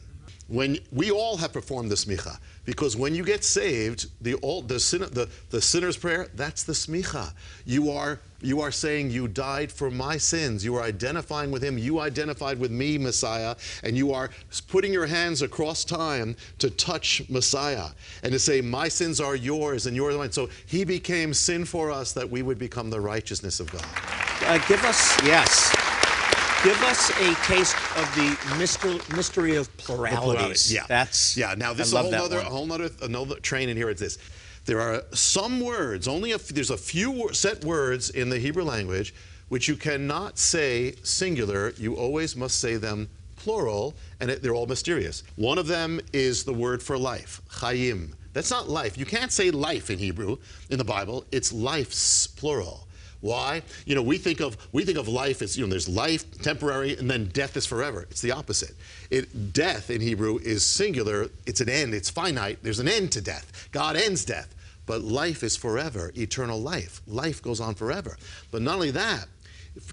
When 0.49 0.79
we 0.93 1.11
all 1.11 1.39
have 1.39 1.53
performed 1.53 1.91
the 1.91 1.97
smicha, 1.97 2.39
because 2.67 2.95
when 2.95 3.15
you 3.15 3.25
get 3.25 3.43
saved, 3.43 4.07
the 4.21 4.35
all, 4.35 4.61
the, 4.63 4.79
sin, 4.79 5.01
the 5.01 5.29
the 5.51 5.61
sinner's 5.61 5.97
prayer, 5.97 6.29
that's 6.35 6.63
the 6.63 6.75
smicha. 6.75 7.33
You 7.65 7.91
are 7.91 8.21
you 8.47 8.61
are 8.61 8.71
saying 8.71 9.11
you 9.11 9.27
died 9.27 9.73
for 9.73 9.91
my 9.91 10.17
sins. 10.17 10.65
You 10.65 10.77
are 10.77 10.83
identifying 10.83 11.51
with 11.51 11.63
him. 11.63 11.77
You 11.77 11.99
identified 12.01 12.59
with 12.59 12.71
me, 12.71 12.97
Messiah, 12.97 13.57
and 13.83 13.97
you 13.97 14.13
are 14.13 14.31
putting 14.69 14.93
your 14.93 15.07
hands 15.07 15.43
across 15.43 15.85
time 15.85 16.37
to 16.59 16.71
touch 16.71 17.23
Messiah 17.29 17.89
and 18.23 18.33
to 18.33 18.39
say, 18.39 18.61
My 18.61 18.89
sins 18.89 19.21
are 19.21 19.35
yours 19.35 19.87
and 19.87 19.97
yours 19.97 20.15
are 20.15 20.19
mine. 20.19 20.33
So 20.33 20.49
he 20.67 20.85
became 20.85 21.35
sin 21.35 21.65
for 21.65 21.91
us 21.91 22.13
that 22.13 22.31
we 22.31 22.43
would 22.43 22.59
become 22.59 22.89
the 22.89 23.01
righteousness 23.01 23.59
of 23.59 23.71
God. 23.73 23.85
Uh, 24.43 24.59
give 24.69 24.85
us, 24.85 25.21
yes. 25.25 25.75
Give 26.63 26.81
us 26.85 27.11
a 27.21 27.35
taste 27.47 27.77
of 27.97 28.13
the 28.15 28.57
mystery, 28.59 28.99
mystery 29.15 29.57
of 29.57 29.75
pluralities. 29.77 30.73
Yeah, 30.73 30.85
That's 30.89 31.37
yeah. 31.37 31.55
Now 31.57 31.73
this 31.73 31.81
I 31.81 31.85
is 31.89 31.93
a 31.93 31.95
love 31.97 32.05
whole 32.05 32.13
that 32.13 32.23
other, 32.23 32.41
whole 32.41 32.73
other, 32.73 32.91
another 33.03 33.41
train 33.41 33.69
in 33.69 33.77
here. 33.77 33.91
It's 33.91 34.01
this. 34.01 34.19
There 34.67 34.81
are 34.81 35.03
some 35.13 35.61
words, 35.61 36.09
only 36.09 36.33
a, 36.33 36.39
there's 36.39 36.71
a 36.71 36.77
few 36.77 37.33
set 37.33 37.65
words 37.65 38.11
in 38.11 38.29
the 38.29 38.39
Hebrew 38.39 38.65
language 38.65 39.15
which 39.49 39.69
you 39.69 39.77
cannot 39.77 40.39
say 40.39 40.97
singular. 41.03 41.73
You 41.77 41.95
always 41.95 42.35
must 42.35 42.59
say 42.59 42.77
them 42.77 43.09
plural, 43.37 43.95
and 44.19 44.31
it, 44.31 44.43
they're 44.43 44.55
all 44.55 44.67
mysterious. 44.67 45.23
One 45.37 45.59
of 45.59 45.69
them 45.69 46.01
is 46.13 46.43
the 46.43 46.53
word 46.53 46.83
for 46.83 46.99
life, 46.99 47.41
chayim. 47.49 48.15
That's 48.33 48.51
not 48.51 48.69
life. 48.69 48.99
You 48.99 49.07
can't 49.07 49.31
say 49.33 49.51
life 49.51 49.89
in 49.89 49.99
Hebrew 49.99 50.39
in 50.69 50.79
the 50.79 50.85
Bible. 50.85 51.25
It's 51.31 51.53
life's 51.53 52.27
plural. 52.27 52.87
Why? 53.21 53.63
You 53.87 53.95
know, 53.95 54.03
we 54.03 54.19
think 54.19 54.41
of 54.41 54.57
we 54.73 54.85
think 54.85 54.99
of 54.99 55.09
life 55.09 55.43
as 55.43 55.57
you 55.57 55.65
know, 55.65 55.71
there's 55.71 55.89
life, 55.89 56.43
temporary, 56.43 56.97
and 56.97 57.11
then 57.11 57.27
death 57.27 57.57
is 57.57 57.67
forever. 57.67 58.07
It's 58.11 58.21
the 58.21 58.33
opposite. 58.33 58.73
It 59.11 59.53
death 59.53 59.91
in 59.91 60.01
Hebrew 60.01 60.39
is 60.39 60.67
singular. 60.67 61.29
It's 61.47 61.61
an 61.61 61.69
end. 61.69 61.95
It's 61.95 62.11
finite. 62.11 62.59
There's 62.63 62.79
an 62.79 62.89
end 62.89 63.13
to 63.13 63.21
death. 63.21 63.69
God 63.73 63.97
ends 63.97 64.25
death, 64.25 64.55
but 64.87 65.03
life 65.03 65.43
is 65.43 65.57
forever, 65.57 66.13
eternal 66.15 66.61
life. 66.61 67.03
Life 67.07 67.43
goes 67.43 67.61
on 67.61 67.75
forever. 67.75 68.17
But 68.51 68.63
not 68.63 68.77
only 68.77 68.93
that, 68.93 69.27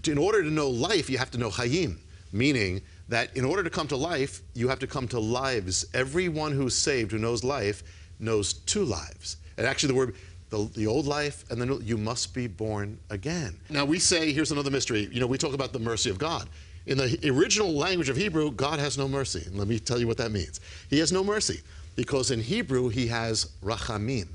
in 0.08 0.18
order 0.18 0.44
to 0.44 0.50
know 0.50 0.70
life, 0.70 1.10
you 1.10 1.18
have 1.18 1.32
to 1.32 1.38
know 1.38 1.50
hayim, 1.50 1.98
meaning 2.32 2.82
that 3.10 3.36
in 3.36 3.44
order 3.44 3.64
to 3.64 3.70
come 3.70 3.88
to 3.88 3.98
life, 3.98 4.42
you 4.54 4.68
have 4.70 4.80
to 4.80 4.88
come 4.88 5.08
to 5.10 5.20
lives. 5.20 5.86
Everyone 5.94 6.52
who's 6.52 6.78
saved, 6.78 7.12
who 7.12 7.18
knows 7.18 7.44
life, 7.44 7.84
knows 8.20 8.54
two 8.54 8.86
lives. 8.86 9.38
And 9.58 9.68
actually, 9.68 9.90
the 9.90 9.98
word 9.98 10.16
the, 10.54 10.70
the 10.76 10.88
old 10.88 11.08
life 11.08 11.50
and 11.50 11.60
the 11.60 11.66
new, 11.66 11.82
you 11.82 11.98
must 11.98 12.34
be 12.34 12.46
born 12.46 13.00
again. 13.10 13.60
Now 13.72 13.86
we 13.86 13.98
say, 13.98 14.32
here's 14.32 14.52
another 14.52 14.70
mystery. 14.70 15.10
You 15.12 15.20
know, 15.20 15.26
we 15.26 15.40
talk 15.40 15.56
about 15.56 15.74
the 15.74 15.80
mercy 15.80 16.12
of 16.12 16.20
God. 16.20 16.48
In 16.86 16.98
the 16.98 17.18
original 17.26 17.74
language 17.74 18.10
of 18.10 18.18
Hebrew, 18.18 18.52
God 18.52 18.78
has 18.78 18.96
no 18.96 19.08
mercy. 19.08 19.44
And 19.48 19.58
let 19.58 19.68
me 19.68 19.80
tell 19.80 20.00
you 20.00 20.06
what 20.06 20.18
that 20.18 20.32
means. 20.32 20.60
He 20.92 21.00
has 21.00 21.12
no 21.12 21.24
mercy 21.24 21.62
because 21.96 22.30
in 22.30 22.40
Hebrew 22.40 22.90
he 22.90 23.08
has 23.08 23.52
rachamim. 23.64 24.28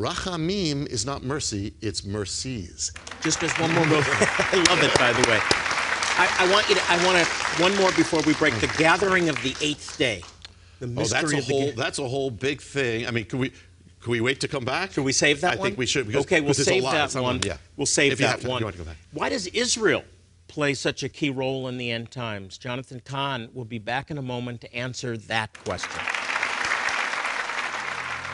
Rachamim 0.00 0.86
is 0.86 1.04
not 1.04 1.22
mercy, 1.22 1.74
it's 1.82 2.06
mercies. 2.06 2.90
Just 3.20 3.42
as 3.42 3.52
one 3.58 3.70
more 3.74 3.84
move. 3.84 4.08
I 4.10 4.64
love 4.70 4.82
it, 4.82 4.98
by 4.98 5.12
the 5.12 5.28
way. 5.28 5.38
I, 5.42 6.36
I 6.38 6.50
want 6.50 6.66
you 6.70 6.74
to, 6.76 6.82
I 6.88 7.04
want 7.04 7.18
to, 7.18 7.62
one 7.62 7.76
more 7.76 7.92
before 7.92 8.22
we 8.22 8.32
break. 8.32 8.54
The 8.54 8.74
gathering 8.78 9.28
of 9.28 9.36
the 9.42 9.54
eighth 9.60 9.98
day. 9.98 10.22
The 10.78 10.86
Oh, 10.86 10.88
mystery 10.88 11.20
that's 11.20 11.32
a 11.34 11.38
of 11.38 11.46
the 11.46 11.52
whole 11.52 11.72
that's 11.72 11.98
a 11.98 12.08
whole 12.08 12.30
big 12.30 12.62
thing. 12.62 13.06
I 13.06 13.10
mean, 13.10 13.26
can 13.26 13.40
we 13.40 13.50
can 14.00 14.12
we 14.12 14.22
wait 14.22 14.40
to 14.40 14.48
come 14.48 14.64
back? 14.64 14.92
Should 14.92 15.04
we 15.04 15.12
save 15.12 15.42
that 15.42 15.52
I 15.52 15.56
one? 15.56 15.66
think 15.66 15.78
we 15.78 15.84
should. 15.84 16.06
Because, 16.06 16.24
okay, 16.24 16.40
we'll 16.40 16.54
because 16.54 16.60
it's 16.60 16.68
a 16.68 16.72
save 16.72 16.82
that 16.84 17.04
It's 17.04 17.14
one. 17.16 17.40
Yeah. 17.44 17.58
We'll 17.76 17.84
save 17.84 18.12
If 18.12 18.18
that 18.20 18.40
to, 18.40 18.48
one. 18.48 18.60
You 18.60 18.64
want 18.64 18.76
to 18.76 18.82
go 18.82 18.86
back. 18.88 18.96
Why 19.12 19.28
does 19.28 19.48
Israel 19.48 20.02
play 20.48 20.72
such 20.72 21.02
a 21.02 21.10
key 21.10 21.28
role 21.28 21.68
in 21.68 21.76
the 21.76 21.90
end 21.90 22.10
times? 22.10 22.56
Jonathan 22.56 23.00
Cahn 23.04 23.50
will 23.52 23.66
be 23.66 23.78
back 23.78 24.10
in 24.10 24.16
a 24.16 24.22
moment 24.22 24.62
to 24.62 24.74
answer 24.74 25.18
that 25.18 25.52
question. 25.64 26.00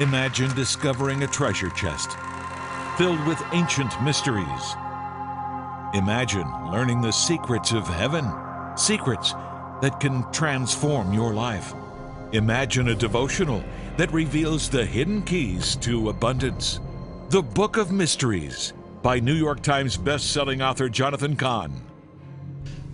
Imagine 0.00 0.54
discovering 0.54 1.22
a 1.22 1.26
treasure 1.26 1.70
chest 1.70 2.18
filled 2.98 3.24
with 3.26 3.42
ancient 3.52 3.90
mysteries. 4.02 4.76
Imagine 5.94 6.46
learning 6.70 7.00
the 7.00 7.10
secrets 7.10 7.72
of 7.72 7.86
heaven, 7.86 8.30
secrets 8.76 9.32
that 9.80 9.98
can 9.98 10.30
transform 10.32 11.14
your 11.14 11.32
life. 11.32 11.72
Imagine 12.32 12.88
a 12.88 12.94
devotional 12.94 13.64
that 13.96 14.12
reveals 14.12 14.68
the 14.68 14.84
hidden 14.84 15.22
keys 15.22 15.76
to 15.76 16.10
abundance. 16.10 16.78
The 17.30 17.40
Book 17.40 17.78
of 17.78 17.90
Mysteries 17.90 18.74
by 19.00 19.18
New 19.18 19.32
York 19.32 19.62
Times 19.62 19.96
best-selling 19.96 20.60
author 20.60 20.90
Jonathan 20.90 21.36
Cahn. 21.36 21.72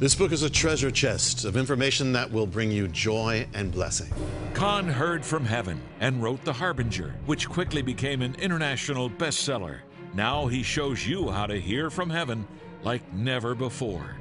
This 0.03 0.17
book 0.17 0.33
is 0.33 0.43
a 0.43 0.51
treasure 0.51 0.91
chest 0.91 1.45
of 1.45 1.57
information 1.57 2.13
that 2.15 2.33
will 2.33 2.45
bring 2.45 2.73
you 2.73 2.89
joy 2.89 3.47
and 3.55 3.71
blessing. 3.71 4.13
Cahn 4.53 4.89
heard 4.89 5.25
from 5.25 5.45
heaven 5.45 5.81
and 6.01 6.21
wrote 6.21 6.45
The 6.45 6.53
Harbinger, 6.53 7.15
which 7.27 7.49
quickly 7.49 7.83
became 7.83 8.21
an 8.21 8.35
international 8.41 9.09
bestseller. 9.09 9.79
Now 10.13 10.49
he 10.49 10.65
shows 10.65 11.07
you 11.07 11.31
how 11.31 11.47
to 11.47 11.55
hear 11.55 11.89
from 11.89 12.11
heaven 12.11 12.49
like 12.83 13.13
never 13.13 13.55
before. 13.55 14.17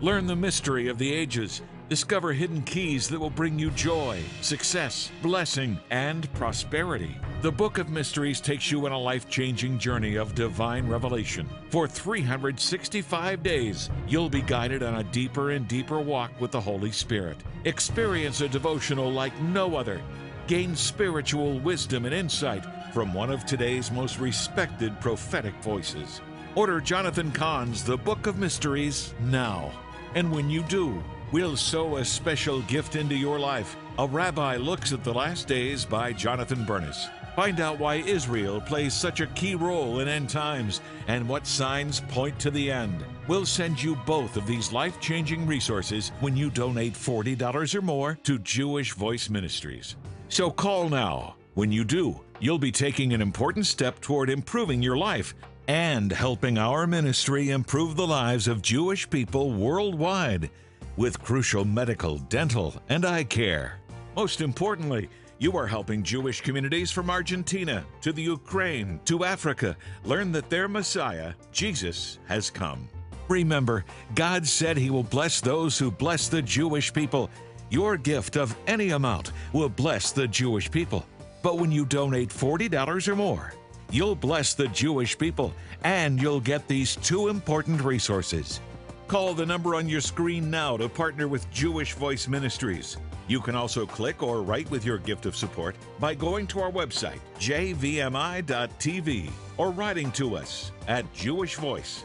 Learn 0.00 0.26
the 0.26 0.34
mystery 0.34 0.88
of 0.88 0.96
the 0.96 1.12
ages. 1.12 1.60
Discover 1.88 2.32
hidden 2.32 2.62
keys 2.62 3.08
that 3.10 3.20
will 3.20 3.30
bring 3.30 3.60
you 3.60 3.70
joy, 3.70 4.20
success, 4.40 5.12
blessing, 5.22 5.78
and 5.90 6.32
prosperity. 6.34 7.16
The 7.42 7.52
Book 7.52 7.78
of 7.78 7.90
Mysteries 7.90 8.40
takes 8.40 8.72
you 8.72 8.84
on 8.86 8.92
a 8.92 8.98
life 8.98 9.28
changing 9.28 9.78
journey 9.78 10.16
of 10.16 10.34
divine 10.34 10.88
revelation. 10.88 11.48
For 11.70 11.86
365 11.86 13.40
days, 13.40 13.88
you'll 14.08 14.28
be 14.28 14.42
guided 14.42 14.82
on 14.82 14.96
a 14.96 15.04
deeper 15.04 15.52
and 15.52 15.68
deeper 15.68 16.00
walk 16.00 16.32
with 16.40 16.50
the 16.50 16.60
Holy 16.60 16.90
Spirit. 16.90 17.36
Experience 17.66 18.40
a 18.40 18.48
devotional 18.48 19.12
like 19.12 19.40
no 19.40 19.76
other. 19.76 20.00
Gain 20.48 20.74
spiritual 20.74 21.60
wisdom 21.60 22.04
and 22.04 22.14
insight 22.14 22.64
from 22.92 23.14
one 23.14 23.30
of 23.30 23.46
today's 23.46 23.92
most 23.92 24.18
respected 24.18 25.00
prophetic 25.00 25.54
voices. 25.62 26.20
Order 26.56 26.80
Jonathan 26.80 27.30
Cahn's 27.30 27.84
The 27.84 27.96
Book 27.96 28.26
of 28.26 28.38
Mysteries 28.38 29.14
now. 29.20 29.70
And 30.16 30.32
when 30.32 30.50
you 30.50 30.64
do, 30.64 31.00
we'll 31.32 31.56
sow 31.56 31.96
a 31.96 32.04
special 32.04 32.60
gift 32.62 32.96
into 32.96 33.14
your 33.14 33.38
life. 33.38 33.76
A 33.98 34.06
Rabbi 34.06 34.56
Looks 34.56 34.92
at 34.92 35.02
the 35.02 35.12
Last 35.12 35.48
Days 35.48 35.84
by 35.84 36.12
Jonathan 36.12 36.64
Bernis. 36.64 37.08
Find 37.34 37.60
out 37.60 37.78
why 37.78 37.96
Israel 37.96 38.62
plays 38.62 38.94
such 38.94 39.20
a 39.20 39.26
key 39.28 39.54
role 39.54 40.00
in 40.00 40.08
end 40.08 40.30
times 40.30 40.80
and 41.06 41.28
what 41.28 41.46
signs 41.46 42.00
point 42.00 42.38
to 42.40 42.50
the 42.50 42.70
end. 42.70 43.04
We'll 43.28 43.44
send 43.44 43.82
you 43.82 43.96
both 44.06 44.36
of 44.36 44.46
these 44.46 44.72
life 44.72 45.00
changing 45.00 45.46
resources 45.46 46.12
when 46.20 46.34
you 46.34 46.48
donate 46.48 46.94
$40 46.94 47.74
or 47.74 47.82
more 47.82 48.18
to 48.22 48.38
Jewish 48.38 48.92
Voice 48.94 49.28
Ministries. 49.28 49.96
So 50.28 50.50
call 50.50 50.88
now. 50.88 51.36
When 51.54 51.72
you 51.72 51.84
do, 51.84 52.20
you'll 52.40 52.58
be 52.58 52.72
taking 52.72 53.12
an 53.12 53.20
important 53.20 53.66
step 53.66 54.00
toward 54.00 54.30
improving 54.30 54.82
your 54.82 54.96
life 54.96 55.34
and 55.68 56.12
helping 56.12 56.58
our 56.58 56.86
ministry 56.86 57.50
improve 57.50 57.96
the 57.96 58.06
lives 58.06 58.48
of 58.48 58.62
Jewish 58.62 59.08
people 59.10 59.52
worldwide 59.52 60.50
with 60.96 61.22
crucial 61.22 61.64
medical, 61.64 62.18
dental, 62.18 62.74
and 62.88 63.04
eye 63.04 63.24
care. 63.24 63.80
Most 64.14 64.40
importantly, 64.40 65.08
you 65.38 65.56
are 65.56 65.66
helping 65.66 66.02
Jewish 66.02 66.40
communities 66.40 66.90
from 66.90 67.10
Argentina 67.10 67.84
to 68.00 68.12
the 68.12 68.22
Ukraine 68.22 68.98
to 69.04 69.24
Africa 69.24 69.76
learn 70.04 70.32
that 70.32 70.48
their 70.48 70.68
Messiah, 70.68 71.34
Jesus, 71.52 72.18
has 72.26 72.48
come. 72.48 72.88
Remember, 73.28 73.84
God 74.14 74.46
said 74.46 74.78
He 74.78 74.88
will 74.88 75.02
bless 75.02 75.40
those 75.40 75.78
who 75.78 75.90
bless 75.90 76.28
the 76.28 76.40
Jewish 76.40 76.92
people. 76.92 77.28
Your 77.70 77.96
gift 77.96 78.36
of 78.36 78.56
any 78.66 78.90
amount 78.90 79.32
will 79.52 79.68
bless 79.68 80.12
the 80.12 80.28
Jewish 80.28 80.70
people. 80.70 81.04
But 81.42 81.58
when 81.58 81.70
you 81.70 81.84
donate 81.84 82.30
$40 82.30 83.08
or 83.08 83.16
more, 83.16 83.52
you'll 83.90 84.14
bless 84.14 84.54
the 84.54 84.68
Jewish 84.68 85.18
people 85.18 85.52
and 85.84 86.20
you'll 86.20 86.40
get 86.40 86.66
these 86.66 86.96
two 86.96 87.28
important 87.28 87.82
resources. 87.82 88.60
Call 89.08 89.34
the 89.34 89.46
number 89.46 89.76
on 89.76 89.88
your 89.88 90.00
screen 90.00 90.50
now 90.50 90.76
to 90.76 90.88
partner 90.88 91.28
with 91.28 91.48
Jewish 91.52 91.92
Voice 91.92 92.26
Ministries. 92.26 92.96
You 93.28 93.40
can 93.40 93.54
also 93.54 93.86
click 93.86 94.20
or 94.20 94.42
write 94.42 94.68
with 94.68 94.84
your 94.84 94.98
gift 94.98 95.26
of 95.26 95.36
support 95.36 95.76
by 96.00 96.14
going 96.14 96.48
to 96.48 96.60
our 96.60 96.72
website, 96.72 97.20
jvmi.tv, 97.38 99.30
or 99.58 99.70
writing 99.70 100.10
to 100.12 100.34
us 100.34 100.72
at 100.88 101.12
Jewish 101.14 101.54
Voice, 101.54 102.04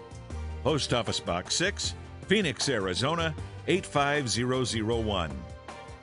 Post 0.63 0.93
Office 0.93 1.19
Box 1.19 1.55
6, 1.55 1.95
Phoenix, 2.27 2.69
Arizona 2.69 3.33
85001. 3.67 5.31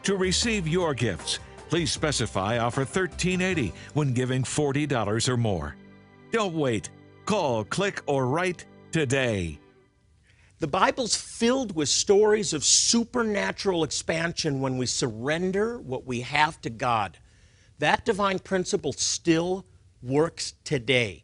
To 0.02 0.16
receive 0.16 0.66
your 0.66 0.94
gifts, 0.94 1.38
please 1.68 1.92
specify 1.92 2.58
offer 2.58 2.80
1380 2.80 3.72
when 3.94 4.12
giving 4.12 4.42
$40 4.42 5.28
or 5.28 5.36
more. 5.36 5.76
Don't 6.32 6.54
wait. 6.54 6.90
Call, 7.24 7.62
click, 7.64 8.02
or 8.06 8.26
write 8.26 8.64
today. 8.90 9.60
The 10.60 10.66
Bible's 10.66 11.14
filled 11.14 11.76
with 11.76 11.88
stories 11.88 12.52
of 12.52 12.64
supernatural 12.64 13.84
expansion 13.84 14.60
when 14.60 14.76
we 14.76 14.86
surrender 14.86 15.78
what 15.78 16.04
we 16.04 16.22
have 16.22 16.60
to 16.62 16.70
God. 16.70 17.18
That 17.78 18.04
divine 18.04 18.40
principle 18.40 18.92
still 18.92 19.64
works 20.02 20.54
today. 20.64 21.22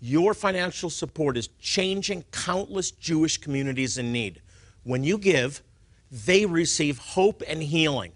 Your 0.00 0.34
financial 0.34 0.90
support 0.90 1.36
is 1.36 1.48
changing 1.60 2.24
countless 2.32 2.90
Jewish 2.90 3.38
communities 3.38 3.98
in 3.98 4.10
need. 4.10 4.42
When 4.82 5.04
you 5.04 5.16
give, 5.16 5.62
they 6.10 6.44
receive 6.44 6.98
hope 6.98 7.40
and 7.46 7.62
healing. 7.62 8.12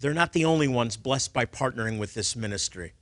They're 0.00 0.14
not 0.14 0.32
the 0.32 0.46
only 0.46 0.68
ones 0.68 0.96
blessed 0.96 1.34
by 1.34 1.44
partnering 1.44 1.98
with 1.98 2.14
this 2.14 2.34
ministry. 2.34 2.94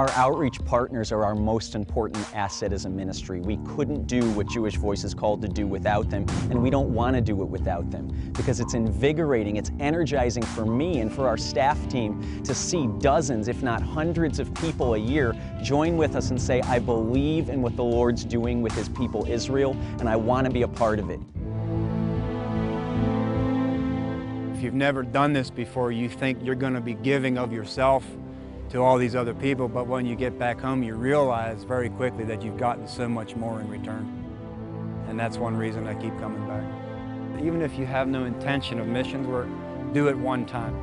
Our 0.00 0.08
outreach 0.12 0.64
partners 0.64 1.12
are 1.12 1.26
our 1.26 1.34
most 1.34 1.74
important 1.74 2.26
asset 2.34 2.72
as 2.72 2.86
a 2.86 2.88
ministry. 2.88 3.40
We 3.40 3.58
couldn't 3.66 4.06
do 4.06 4.22
what 4.30 4.48
Jewish 4.48 4.76
Voice 4.76 5.04
is 5.04 5.12
called 5.12 5.42
to 5.42 5.48
do 5.48 5.66
without 5.66 6.08
them, 6.08 6.24
and 6.50 6.62
we 6.62 6.70
don't 6.70 6.94
want 6.94 7.16
to 7.16 7.20
do 7.20 7.42
it 7.42 7.48
without 7.50 7.90
them 7.90 8.08
because 8.32 8.60
it's 8.60 8.72
invigorating, 8.72 9.56
it's 9.56 9.70
energizing 9.78 10.42
for 10.42 10.64
me 10.64 11.00
and 11.00 11.12
for 11.12 11.28
our 11.28 11.36
staff 11.36 11.86
team 11.90 12.42
to 12.44 12.54
see 12.54 12.88
dozens, 12.98 13.46
if 13.46 13.62
not 13.62 13.82
hundreds, 13.82 14.38
of 14.38 14.54
people 14.54 14.94
a 14.94 14.98
year 14.98 15.34
join 15.62 15.98
with 15.98 16.16
us 16.16 16.30
and 16.30 16.40
say, 16.40 16.62
I 16.62 16.78
believe 16.78 17.50
in 17.50 17.60
what 17.60 17.76
the 17.76 17.84
Lord's 17.84 18.24
doing 18.24 18.62
with 18.62 18.72
His 18.72 18.88
people 18.88 19.26
Israel, 19.28 19.76
and 19.98 20.08
I 20.08 20.16
want 20.16 20.46
to 20.46 20.50
be 20.50 20.62
a 20.62 20.68
part 20.68 20.98
of 20.98 21.10
it. 21.10 21.20
If 24.56 24.62
you've 24.62 24.72
never 24.72 25.02
done 25.02 25.34
this 25.34 25.50
before, 25.50 25.92
you 25.92 26.08
think 26.08 26.38
you're 26.42 26.54
going 26.54 26.72
to 26.72 26.80
be 26.80 26.94
giving 26.94 27.36
of 27.36 27.52
yourself 27.52 28.06
to 28.70 28.80
all 28.80 28.98
these 28.98 29.16
other 29.16 29.34
people, 29.34 29.68
but 29.68 29.86
when 29.88 30.06
you 30.06 30.14
get 30.14 30.38
back 30.38 30.60
home, 30.60 30.82
you 30.82 30.94
realize 30.94 31.64
very 31.64 31.90
quickly 31.90 32.24
that 32.24 32.42
you've 32.42 32.56
gotten 32.56 32.86
so 32.86 33.08
much 33.08 33.34
more 33.34 33.60
in 33.60 33.68
return. 33.68 34.08
And 35.08 35.18
that's 35.18 35.38
one 35.38 35.56
reason 35.56 35.88
I 35.88 35.94
keep 35.94 36.16
coming 36.20 36.46
back. 36.46 36.64
Even 37.44 37.62
if 37.62 37.76
you 37.76 37.84
have 37.84 38.06
no 38.06 38.24
intention 38.24 38.78
of 38.78 38.86
missions 38.86 39.26
work, 39.26 39.48
do 39.92 40.08
it 40.08 40.16
one 40.16 40.46
time. 40.46 40.74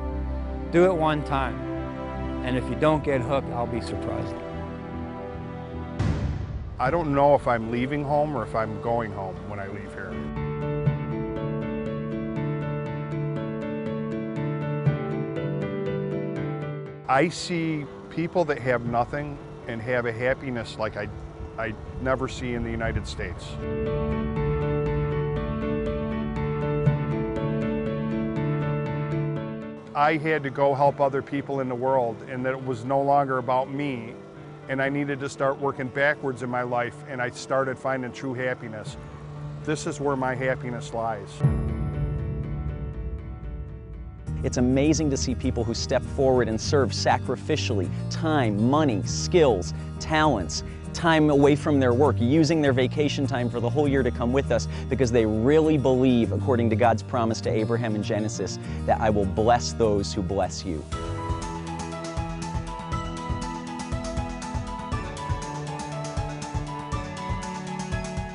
Do 0.70 0.84
it 0.84 0.94
one 0.94 1.24
time. 1.24 1.58
And 2.44 2.58
if 2.58 2.68
you 2.68 2.74
don't 2.74 3.02
get 3.02 3.22
hooked, 3.22 3.48
I'll 3.52 3.66
be 3.66 3.80
surprised. 3.80 4.34
I 6.78 6.90
don't 6.90 7.14
know 7.14 7.34
if 7.34 7.48
I'm 7.48 7.70
leaving 7.70 8.04
home 8.04 8.36
or 8.36 8.42
if 8.42 8.54
I'm 8.54 8.80
going 8.82 9.12
home 9.12 9.34
when 9.48 9.58
I 9.58 9.66
leave 9.68 9.92
here. 9.94 10.12
I 17.08 17.28
see 17.28 17.86
people 18.10 18.44
that 18.44 18.58
have 18.58 18.84
nothing 18.84 19.38
and 19.66 19.80
have 19.80 20.06
a 20.06 20.12
happiness 20.12 20.78
like 20.78 20.96
I, 20.96 21.08
I 21.58 21.74
never 22.02 22.28
see 22.28 22.54
in 22.54 22.64
the 22.64 22.70
United 22.70 23.06
States. 23.06 23.46
I 29.94 30.16
had 30.16 30.42
to 30.42 30.50
go 30.50 30.74
help 30.74 31.00
other 31.00 31.22
people 31.22 31.60
in 31.60 31.68
the 31.68 31.74
world 31.74 32.22
and 32.28 32.44
that 32.44 32.52
it 32.52 32.64
was 32.64 32.84
no 32.84 33.00
longer 33.00 33.38
about 33.38 33.70
me 33.70 34.14
and 34.68 34.82
I 34.82 34.88
needed 34.88 35.18
to 35.20 35.28
start 35.28 35.58
working 35.58 35.88
backwards 35.88 36.42
in 36.42 36.50
my 36.50 36.62
life, 36.62 36.94
and 37.08 37.22
I 37.22 37.30
started 37.30 37.78
finding 37.78 38.12
true 38.12 38.34
happiness. 38.34 38.96
This 39.64 39.86
is 39.86 39.98
where 39.98 40.16
my 40.16 40.34
happiness 40.34 40.92
lies. 40.92 41.30
It's 44.44 44.56
amazing 44.56 45.10
to 45.10 45.16
see 45.16 45.34
people 45.34 45.64
who 45.64 45.74
step 45.74 46.02
forward 46.02 46.48
and 46.48 46.60
serve 46.60 46.90
sacrificially 46.90 47.90
time, 48.08 48.70
money, 48.70 49.02
skills, 49.02 49.74
talents, 49.98 50.62
time 50.92 51.28
away 51.30 51.56
from 51.56 51.80
their 51.80 51.92
work, 51.92 52.16
using 52.20 52.62
their 52.62 52.72
vacation 52.72 53.26
time 53.26 53.50
for 53.50 53.58
the 53.58 53.68
whole 53.68 53.88
year 53.88 54.02
to 54.02 54.10
come 54.10 54.32
with 54.32 54.52
us 54.52 54.68
because 54.88 55.10
they 55.10 55.26
really 55.26 55.76
believe, 55.76 56.32
according 56.32 56.70
to 56.70 56.76
God's 56.76 57.02
promise 57.02 57.40
to 57.42 57.50
Abraham 57.50 57.96
in 57.96 58.02
Genesis, 58.02 58.58
that 58.86 59.00
I 59.00 59.10
will 59.10 59.26
bless 59.26 59.72
those 59.72 60.14
who 60.14 60.22
bless 60.22 60.64
you. 60.64 60.84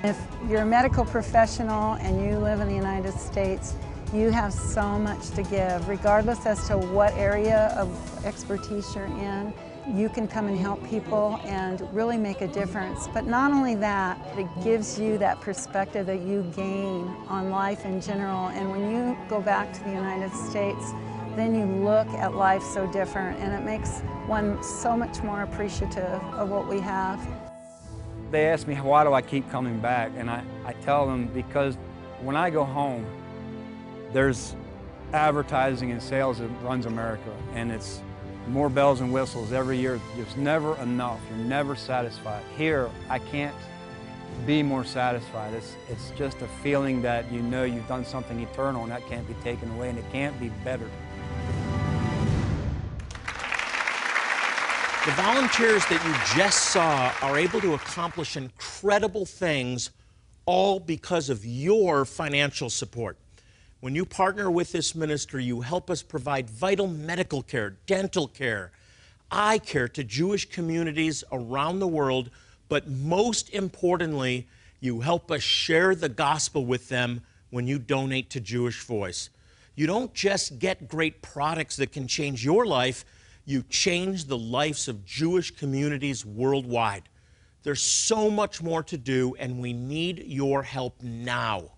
If 0.04 0.20
you're 0.50 0.64
a 0.64 0.66
medical 0.66 1.06
professional 1.06 1.94
and 1.94 2.22
you 2.22 2.38
live 2.38 2.60
in 2.60 2.68
the 2.68 2.76
United 2.76 3.14
States, 3.14 3.76
you 4.14 4.30
have 4.30 4.54
so 4.54 5.00
much 5.00 5.32
to 5.32 5.42
give, 5.42 5.88
regardless 5.90 6.46
as 6.46 6.68
to 6.68 6.78
what 6.78 7.14
area 7.14 7.74
of 7.76 7.90
expertise 8.26 8.94
you're 8.96 9.06
in. 9.06 9.52
You 9.92 10.08
can 10.08 10.28
come 10.28 10.48
and 10.48 10.58
help 10.58 10.88
people 10.88 11.40
and 11.46 11.82
really 11.94 12.18
make 12.18 12.42
a 12.42 12.48
difference. 12.48 13.08
But 13.08 13.26
not 13.26 13.52
only 13.52 13.74
that, 13.76 14.20
it 14.38 14.48
gives 14.64 15.00
you 15.00 15.18
that 15.18 15.42
perspective 15.42 16.06
that 16.06 16.22
you 16.22 16.44
gain 16.56 17.08
on 17.28 17.50
life 17.50 17.86
in 17.86 18.00
general. 18.00 18.50
And 18.50 18.70
when 18.70 18.92
you 18.92 19.18
go 19.28 19.42
back 19.42 19.74
to 19.74 19.84
the 19.84 19.90
United 19.90 20.32
States, 20.32 20.92
then 21.36 21.56
you 21.56 21.66
look 21.84 22.08
at 22.10 22.36
life 22.36 22.62
so 22.62 22.86
different 22.94 23.40
and 23.40 23.52
it 23.52 23.66
makes 23.66 24.02
one 24.28 24.62
so 24.62 24.96
much 24.96 25.24
more 25.24 25.42
appreciative 25.42 26.22
of 26.36 26.50
what 26.50 26.68
we 26.68 26.80
have. 26.80 27.20
They 28.30 28.46
ask 28.46 28.68
me, 28.68 28.76
why 28.76 29.04
do 29.04 29.14
I 29.14 29.24
keep 29.24 29.50
coming 29.50 29.80
back? 29.80 30.12
And 30.16 30.30
I, 30.30 30.44
I 30.66 30.74
tell 30.74 31.08
them, 31.08 31.28
because 31.28 31.78
when 32.22 32.36
I 32.36 32.52
go 32.52 32.64
home, 32.64 33.06
there's 34.14 34.56
advertising 35.12 35.92
and 35.92 36.02
sales 36.02 36.40
that 36.40 36.48
runs 36.62 36.86
America, 36.86 37.36
and 37.54 37.72
it's 37.72 38.02
more 38.48 38.70
bells 38.70 39.02
and 39.02 39.12
whistles 39.12 39.52
every 39.52 39.78
year. 39.78 40.00
There's 40.16 40.38
never 40.38 40.78
enough. 40.82 41.20
You're 41.30 41.46
never 41.46 41.76
satisfied. 41.76 42.44
Here, 42.58 42.90
I 43.10 43.20
can't 43.20 43.56
be 44.46 44.64
more 44.64 44.84
satisfied. 44.84 45.54
It's, 45.54 45.76
it's 45.90 46.12
just 46.12 46.42
a 46.42 46.48
feeling 46.62 47.02
that 47.02 47.32
you 47.32 47.42
know 47.42 47.64
you've 47.64 47.88
done 47.88 48.06
something 48.06 48.40
eternal 48.40 48.84
and 48.84 48.92
that 48.92 49.08
can't 49.08 49.28
be 49.28 49.36
taken 49.36 49.72
away 49.72 49.90
and 49.90 49.98
it 49.98 50.06
can't 50.12 50.38
be 50.40 50.50
better. 50.64 50.90
The 55.06 55.12
volunteers 55.12 55.86
that 55.88 56.02
you 56.06 56.42
just 56.42 56.72
saw 56.72 57.14
are 57.22 57.38
able 57.38 57.60
to 57.62 57.74
accomplish 57.74 58.38
incredible 58.38 59.26
things 59.26 59.92
all 60.46 60.80
because 60.80 61.30
of 61.30 61.46
your 61.46 62.06
financial 62.06 62.70
support. 62.70 63.18
When 63.84 63.96
you 63.96 64.06
partner 64.06 64.50
with 64.50 64.72
this 64.72 64.96
ministry, 64.96 65.44
you 65.44 65.60
help 65.60 65.90
us 65.90 66.02
provide 66.02 66.50
vital 66.50 66.88
medical 66.88 67.42
care, 67.42 67.72
dental 67.86 68.30
care, 68.30 68.72
eye 69.30 69.58
care 69.58 69.90
to 69.90 70.06
Jewish 70.06 70.50
communities 70.50 71.22
around 71.34 71.80
the 71.80 71.88
world, 71.88 72.30
but 72.70 72.88
most 72.88 73.50
importantly, 73.50 74.48
you 74.80 75.02
help 75.02 75.30
us 75.30 75.44
share 75.44 75.96
the 75.96 76.08
gospel 76.08 76.66
with 76.66 76.88
them 76.88 77.24
when 77.50 77.68
you 77.68 77.78
donate 77.78 78.30
to 78.30 78.40
Jewish 78.40 78.86
Voice. 78.86 79.30
You 79.76 79.86
don't 79.86 80.14
just 80.14 80.60
get 80.60 80.88
great 80.88 81.22
products 81.22 81.76
that 81.76 81.92
can 81.92 82.08
change 82.08 82.46
your 82.46 82.66
life, 82.66 83.04
you 83.44 83.64
change 83.64 84.28
the 84.28 84.38
lives 84.38 84.88
of 84.88 85.04
Jewish 85.04 85.52
communities 85.52 86.26
worldwide. 86.26 87.10
There's 87.64 87.84
so 87.84 88.30
much 88.30 88.64
more 88.64 88.84
to 88.84 88.98
do, 88.98 89.36
and 89.38 89.60
we 89.60 89.74
need 89.74 90.24
your 90.26 90.64
help 90.64 91.04
now. 91.04 91.73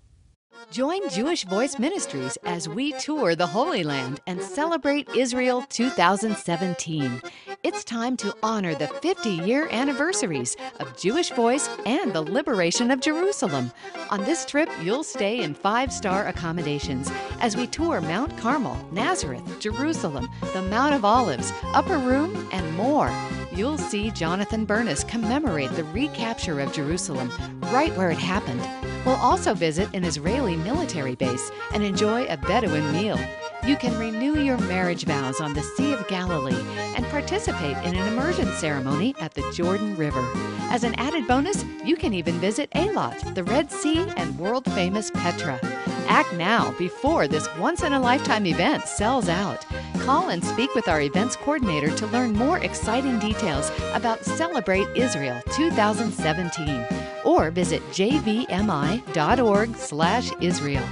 Join 0.71 1.07
Jewish 1.09 1.45
Voice 1.45 1.77
Ministries 1.79 2.37
as 2.43 2.67
we 2.67 2.91
tour 2.93 3.35
the 3.35 3.47
Holy 3.47 3.83
Land 3.83 4.19
and 4.27 4.41
celebrate 4.41 5.07
Israel 5.15 5.63
2017. 5.69 7.21
It's 7.63 7.83
time 7.83 8.17
to 8.17 8.35
honor 8.41 8.73
the 8.75 8.87
50 8.87 9.29
year 9.29 9.67
anniversaries 9.71 10.55
of 10.79 10.97
Jewish 10.97 11.29
Voice 11.31 11.69
and 11.85 12.13
the 12.13 12.21
liberation 12.21 12.91
of 12.91 12.99
Jerusalem. 12.99 13.71
On 14.09 14.23
this 14.23 14.45
trip, 14.45 14.69
you'll 14.81 15.03
stay 15.03 15.41
in 15.41 15.53
five 15.53 15.93
star 15.93 16.27
accommodations 16.27 17.11
as 17.39 17.55
we 17.55 17.67
tour 17.67 18.01
Mount 18.01 18.37
Carmel, 18.37 18.77
Nazareth, 18.91 19.59
Jerusalem, 19.59 20.29
the 20.53 20.61
Mount 20.63 20.95
of 20.95 21.05
Olives, 21.05 21.53
Upper 21.73 21.97
Room, 21.97 22.47
and 22.51 22.75
more. 22.75 23.11
You'll 23.53 23.77
see 23.77 24.11
Jonathan 24.11 24.65
Bernis 24.65 25.03
commemorate 25.03 25.71
the 25.71 25.85
recapture 25.85 26.59
of 26.59 26.73
Jerusalem 26.73 27.31
right 27.71 27.95
where 27.95 28.11
it 28.11 28.17
happened. 28.17 28.61
We'll 29.05 29.15
also 29.15 29.53
visit 29.53 29.93
an 29.93 30.03
Israeli 30.03 30.55
military 30.55 31.15
base 31.15 31.51
and 31.73 31.83
enjoy 31.83 32.25
a 32.25 32.37
Bedouin 32.37 32.91
meal. 32.91 33.19
You 33.63 33.75
can 33.75 33.97
renew 33.99 34.39
your 34.39 34.57
marriage 34.57 35.05
vows 35.05 35.41
on 35.41 35.53
the 35.53 35.61
Sea 35.61 35.93
of 35.93 36.07
Galilee 36.07 36.63
and 36.95 37.05
participate 37.07 37.77
in 37.77 37.95
an 37.95 38.07
immersion 38.07 38.51
ceremony 38.53 39.15
at 39.19 39.33
the 39.33 39.49
Jordan 39.51 39.95
River. 39.95 40.23
As 40.69 40.83
an 40.83 40.95
added 40.95 41.27
bonus, 41.27 41.63
you 41.83 41.95
can 41.95 42.13
even 42.13 42.35
visit 42.35 42.69
Eilat, 42.71 43.35
the 43.35 43.43
Red 43.43 43.71
Sea, 43.71 44.07
and 44.17 44.37
world 44.39 44.65
famous 44.73 45.11
Petra. 45.11 45.59
Act 46.07 46.33
now 46.33 46.71
before 46.77 47.27
this 47.27 47.47
once 47.57 47.83
in 47.83 47.93
a 47.93 47.99
lifetime 47.99 48.45
event 48.45 48.87
sells 48.87 49.29
out. 49.29 49.65
Call 49.99 50.29
and 50.29 50.43
speak 50.43 50.73
with 50.75 50.87
our 50.87 51.01
events 51.01 51.35
coordinator 51.35 51.89
to 51.95 52.07
learn 52.07 52.33
more 52.33 52.59
exciting 52.59 53.17
details 53.19 53.71
about 53.93 54.23
Celebrate 54.23 54.87
Israel 54.95 55.41
2017 55.55 57.04
or 57.35 57.51
visit 57.51 57.83
jvmi.org/israel. 57.91 60.87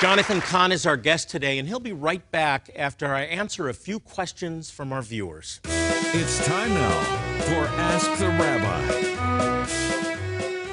Jonathan 0.00 0.40
Cahn 0.42 0.72
is 0.72 0.84
our 0.84 0.98
guest 0.98 1.30
today, 1.30 1.58
and 1.58 1.66
he'll 1.66 1.80
be 1.80 1.92
right 1.92 2.30
back 2.30 2.68
after 2.76 3.14
I 3.14 3.22
answer 3.22 3.70
a 3.70 3.74
few 3.74 4.00
questions 4.00 4.70
from 4.70 4.92
our 4.92 5.00
viewers. 5.00 5.60
It's 5.64 6.44
time 6.44 6.74
now 6.74 7.02
for 7.38 7.66
Ask 7.78 8.18
the 8.18 8.28
Rabbi. 8.28 9.14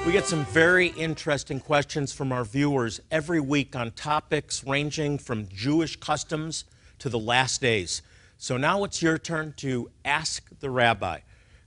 We 0.06 0.12
get 0.12 0.26
some 0.26 0.44
very 0.46 0.88
interesting 0.98 1.60
questions 1.60 2.12
from 2.12 2.32
our 2.32 2.44
viewers 2.44 3.00
every 3.10 3.40
week 3.40 3.76
on 3.76 3.92
topics 3.92 4.64
ranging 4.66 5.20
from 5.20 5.48
Jewish 5.48 5.96
customs 5.96 6.66
to 7.00 7.08
the 7.08 7.20
last 7.20 7.62
days. 7.62 8.02
So 8.42 8.58
now 8.58 8.84
it's 8.86 9.04
your 9.04 9.20
turn 9.20 9.54
to 9.58 9.92
ask 10.04 10.50
the 10.62 10.72
rabbi. 10.72 11.20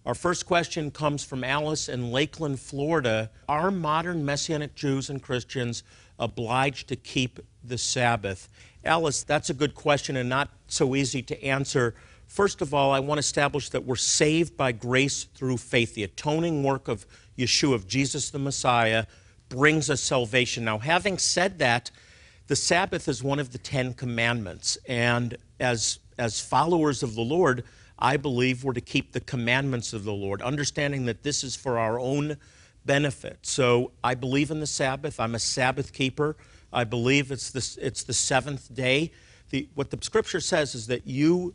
Our 0.05 0.15
first 0.17 0.45
question 0.45 0.91
comes 0.91 1.23
from 1.23 1.45
Alice 1.45 1.89
in 1.89 2.11
Lakeland, 2.11 2.59
Florida. 2.59 3.31
Are 3.49 3.71
modern 3.71 4.25
Messianic 4.25 4.75
Jews 4.75 5.09
and 5.09 5.23
Christians 5.23 5.85
obliged 6.19 6.89
to 6.89 6.97
keep 6.97 7.39
the 7.63 7.79
Sabbath? 7.79 8.49
Alice, 8.85 9.23
that's 9.23 9.51
a 9.51 9.55
good 9.55 9.77
question 9.77 10.17
and 10.17 10.29
not 10.29 10.49
so 10.67 10.97
easy 10.97 11.23
to 11.23 11.45
answer. 11.45 11.95
First 12.27 12.61
of 12.61 12.75
all, 12.75 12.91
I 12.91 12.99
want 12.99 13.19
to 13.19 13.21
establish 13.21 13.69
that 13.69 13.85
we're 13.85 13.95
saved 13.95 14.57
by 14.57 14.73
grace 14.73 15.29
through 15.33 15.59
faith. 15.59 15.95
The 15.95 16.03
atoning 16.03 16.65
work 16.65 16.89
of 16.89 17.07
Yeshua, 17.39 17.75
of 17.75 17.87
Jesus 17.87 18.31
the 18.31 18.41
Messiah, 18.41 19.07
brings 19.49 19.91
us 19.91 20.01
salvation. 20.01 20.65
Now, 20.65 20.79
having 20.79 21.19
said 21.19 21.61
that, 21.61 21.93
the 22.49 22.57
Sabbath 22.57 23.07
is 23.09 23.23
one 23.23 23.39
of 23.39 23.53
the 23.53 23.59
Ten 23.59 23.95
Commandments. 23.95 24.77
And 24.89 25.39
as, 25.61 26.01
as 26.19 26.41
followers 26.41 27.03
of 27.03 27.15
the 27.15 27.23
Lord, 27.23 27.65
I 27.99 28.17
believe 28.17 28.65
we're 28.65 28.73
to 28.73 28.81
keep 28.81 29.13
the 29.13 29.21
commandments 29.21 29.93
of 29.93 30.05
the 30.05 30.13
Lord, 30.13 30.43
understanding 30.43 31.07
that 31.07 31.23
this 31.23 31.45
is 31.45 31.57
for 31.57 31.79
our 31.79 31.99
own 31.99 32.37
benefit. 32.85 33.39
So 33.43 33.93
I 34.03 34.15
believe 34.15 34.51
in 34.51 34.61
the 34.61 34.67
Sabbath. 34.67 35.21
I'm 35.21 35.35
a 35.35 35.39
Sabbath 35.39 35.93
keeper. 35.93 36.37
I 36.73 36.85
believe 36.85 37.31
it's 37.31 37.51
the, 37.51 37.87
it's 37.87 38.03
the 38.03 38.13
seventh 38.13 38.75
day. 38.75 39.13
The, 39.51 39.69
what 39.75 39.91
the 39.91 39.99
scripture 40.03 40.41
says 40.41 40.75
is 40.75 40.89
that 40.89 41.07
you 41.07 41.55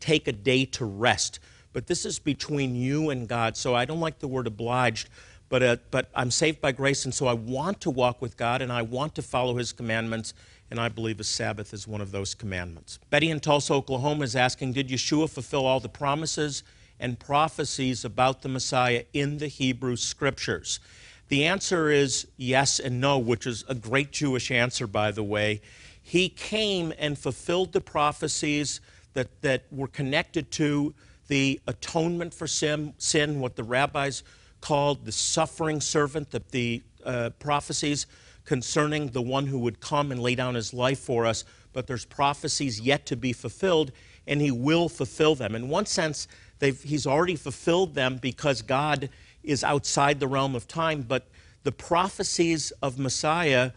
take 0.00 0.26
a 0.26 0.32
day 0.32 0.64
to 0.64 0.84
rest. 0.84 1.38
But 1.72 1.86
this 1.86 2.04
is 2.04 2.18
between 2.18 2.74
you 2.76 3.10
and 3.10 3.28
God. 3.28 3.56
So 3.56 3.74
I 3.74 3.84
don't 3.84 4.00
like 4.00 4.20
the 4.20 4.28
word 4.28 4.46
obliged, 4.46 5.08
but, 5.48 5.62
uh, 5.62 5.76
but 5.90 6.08
I'm 6.14 6.30
saved 6.30 6.60
by 6.60 6.72
grace, 6.72 7.04
and 7.04 7.12
so 7.12 7.26
I 7.26 7.34
want 7.34 7.80
to 7.82 7.90
walk 7.90 8.22
with 8.22 8.36
God 8.36 8.62
and 8.62 8.72
I 8.72 8.82
want 8.82 9.14
to 9.16 9.22
follow 9.22 9.56
His 9.56 9.72
commandments, 9.72 10.34
and 10.70 10.80
I 10.80 10.88
believe 10.88 11.20
a 11.20 11.24
Sabbath 11.24 11.72
is 11.72 11.86
one 11.86 12.00
of 12.00 12.10
those 12.10 12.34
commandments. 12.34 12.98
Betty 13.10 13.30
in 13.30 13.40
Tulsa, 13.40 13.74
Oklahoma 13.74 14.24
is 14.24 14.36
asking 14.36 14.72
Did 14.72 14.88
Yeshua 14.88 15.28
fulfill 15.28 15.66
all 15.66 15.80
the 15.80 15.88
promises 15.88 16.62
and 16.98 17.18
prophecies 17.18 18.04
about 18.04 18.42
the 18.42 18.48
Messiah 18.48 19.04
in 19.12 19.38
the 19.38 19.48
Hebrew 19.48 19.96
Scriptures? 19.96 20.80
The 21.28 21.44
answer 21.46 21.90
is 21.90 22.26
yes 22.36 22.78
and 22.78 23.00
no, 23.00 23.18
which 23.18 23.46
is 23.46 23.64
a 23.68 23.74
great 23.74 24.12
Jewish 24.12 24.50
answer, 24.50 24.86
by 24.86 25.10
the 25.10 25.22
way. 25.22 25.60
He 26.02 26.28
came 26.28 26.92
and 26.98 27.18
fulfilled 27.18 27.72
the 27.72 27.80
prophecies 27.80 28.80
that, 29.14 29.40
that 29.42 29.64
were 29.70 29.88
connected 29.88 30.50
to 30.52 30.94
the 31.28 31.60
atonement 31.66 32.34
for 32.34 32.46
sin, 32.46 32.92
sin, 32.98 33.40
what 33.40 33.56
the 33.56 33.64
rabbis 33.64 34.22
called 34.60 35.06
the 35.06 35.12
suffering 35.12 35.80
servant, 35.80 36.30
that 36.32 36.50
the 36.50 36.82
uh, 37.04 37.30
prophecies 37.38 38.06
concerning 38.44 39.08
the 39.08 39.22
one 39.22 39.46
who 39.46 39.58
would 39.58 39.80
come 39.80 40.12
and 40.12 40.20
lay 40.20 40.34
down 40.34 40.54
his 40.54 40.74
life 40.74 40.98
for 40.98 41.26
us, 41.26 41.44
but 41.72 41.86
there's 41.86 42.04
prophecies 42.04 42.80
yet 42.80 43.06
to 43.06 43.16
be 43.16 43.32
fulfilled, 43.32 43.92
and 44.26 44.40
he 44.40 44.50
will 44.50 44.88
fulfill 44.88 45.34
them. 45.34 45.54
In 45.54 45.68
one 45.68 45.86
sense, 45.86 46.28
he's 46.60 47.06
already 47.06 47.36
fulfilled 47.36 47.94
them 47.94 48.18
because 48.18 48.62
God 48.62 49.08
is 49.42 49.64
outside 49.64 50.20
the 50.20 50.28
realm 50.28 50.54
of 50.54 50.66
time, 50.66 51.02
but 51.02 51.26
the 51.62 51.72
prophecies 51.72 52.70
of 52.82 52.98
Messiah 52.98 53.72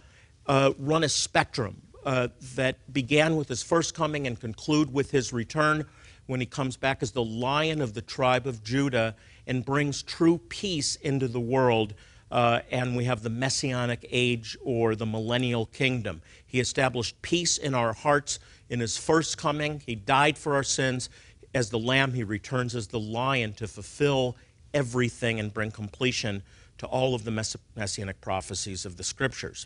uh, 0.46 0.72
run 0.78 1.04
a 1.04 1.10
spectrum 1.10 1.82
uh, 2.06 2.30
that 2.56 2.94
began 2.94 3.36
with 3.36 3.50
his 3.50 3.64
first 3.64 3.94
coming 3.94 4.28
and 4.28 4.40
conclude 4.40 4.94
with 4.94 5.12
his 5.12 5.34
return 5.34 5.86
when 6.28 6.40
he 6.40 6.46
comes 6.46 6.78
back 6.78 7.02
as 7.02 7.12
the 7.12 7.24
lion 7.24 7.82
of 7.82 7.94
the 7.94 8.02
tribe 8.02 8.48
of 8.48 8.64
Judah 8.64 9.16
and 9.46 9.66
brings 9.66 10.04
true 10.04 10.38
peace 10.50 10.96
into 10.98 11.28
the 11.28 11.40
world. 11.40 11.94
Uh, 12.32 12.60
and 12.72 12.96
we 12.96 13.06
have 13.06 13.24
the 13.24 13.30
messianic 13.30 14.06
age 14.12 14.58
or 14.64 14.96
the 14.96 15.06
millennial 15.06 15.66
kingdom. 15.68 16.22
He 16.46 16.60
established 16.60 17.22
peace 17.22 17.58
in 17.58 17.74
our 17.74 17.94
hearts 17.94 18.40
in 18.70 18.80
his 18.80 18.98
first 18.98 19.38
coming. 19.38 19.82
He 19.86 19.96
died 19.96 20.38
for 20.38 20.56
our 20.56 20.64
sins. 20.64 21.10
As 21.56 21.70
the 21.70 21.80
lamb, 21.80 22.14
he 22.14 22.24
returns 22.24 22.76
as 22.76 22.88
the 22.88 23.00
lion 23.00 23.54
to 23.54 23.68
fulfill 23.68 24.36
everything 24.74 25.40
and 25.40 25.54
bring 25.54 25.72
completion 25.72 26.44
to 26.78 26.86
all 26.86 27.16
of 27.16 27.24
the 27.24 27.32
messianic 27.76 28.22
prophecies 28.22 28.86
of 28.86 28.98
the 28.98 29.04
scriptures. 29.04 29.66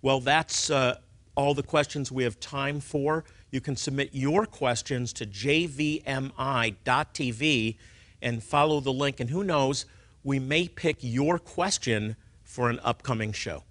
Well, 0.00 0.20
that's 0.20 0.70
uh, 0.70 0.98
all 1.34 1.54
the 1.54 1.62
questions 1.62 2.12
we 2.12 2.24
have 2.24 2.38
time 2.38 2.80
for. 2.80 3.24
You 3.50 3.60
can 3.60 3.76
submit 3.76 4.10
your 4.12 4.46
questions 4.46 5.12
to 5.14 5.26
jvmi.tv 5.26 6.06
and 8.20 8.42
follow 8.42 8.80
the 8.80 8.92
link. 8.92 9.20
And 9.20 9.30
who 9.30 9.42
knows, 9.42 9.86
we 10.24 10.38
may 10.38 10.68
pick 10.68 10.98
your 11.00 11.38
question 11.38 12.16
for 12.44 12.70
an 12.70 12.78
upcoming 12.82 13.32
show. 13.32 13.64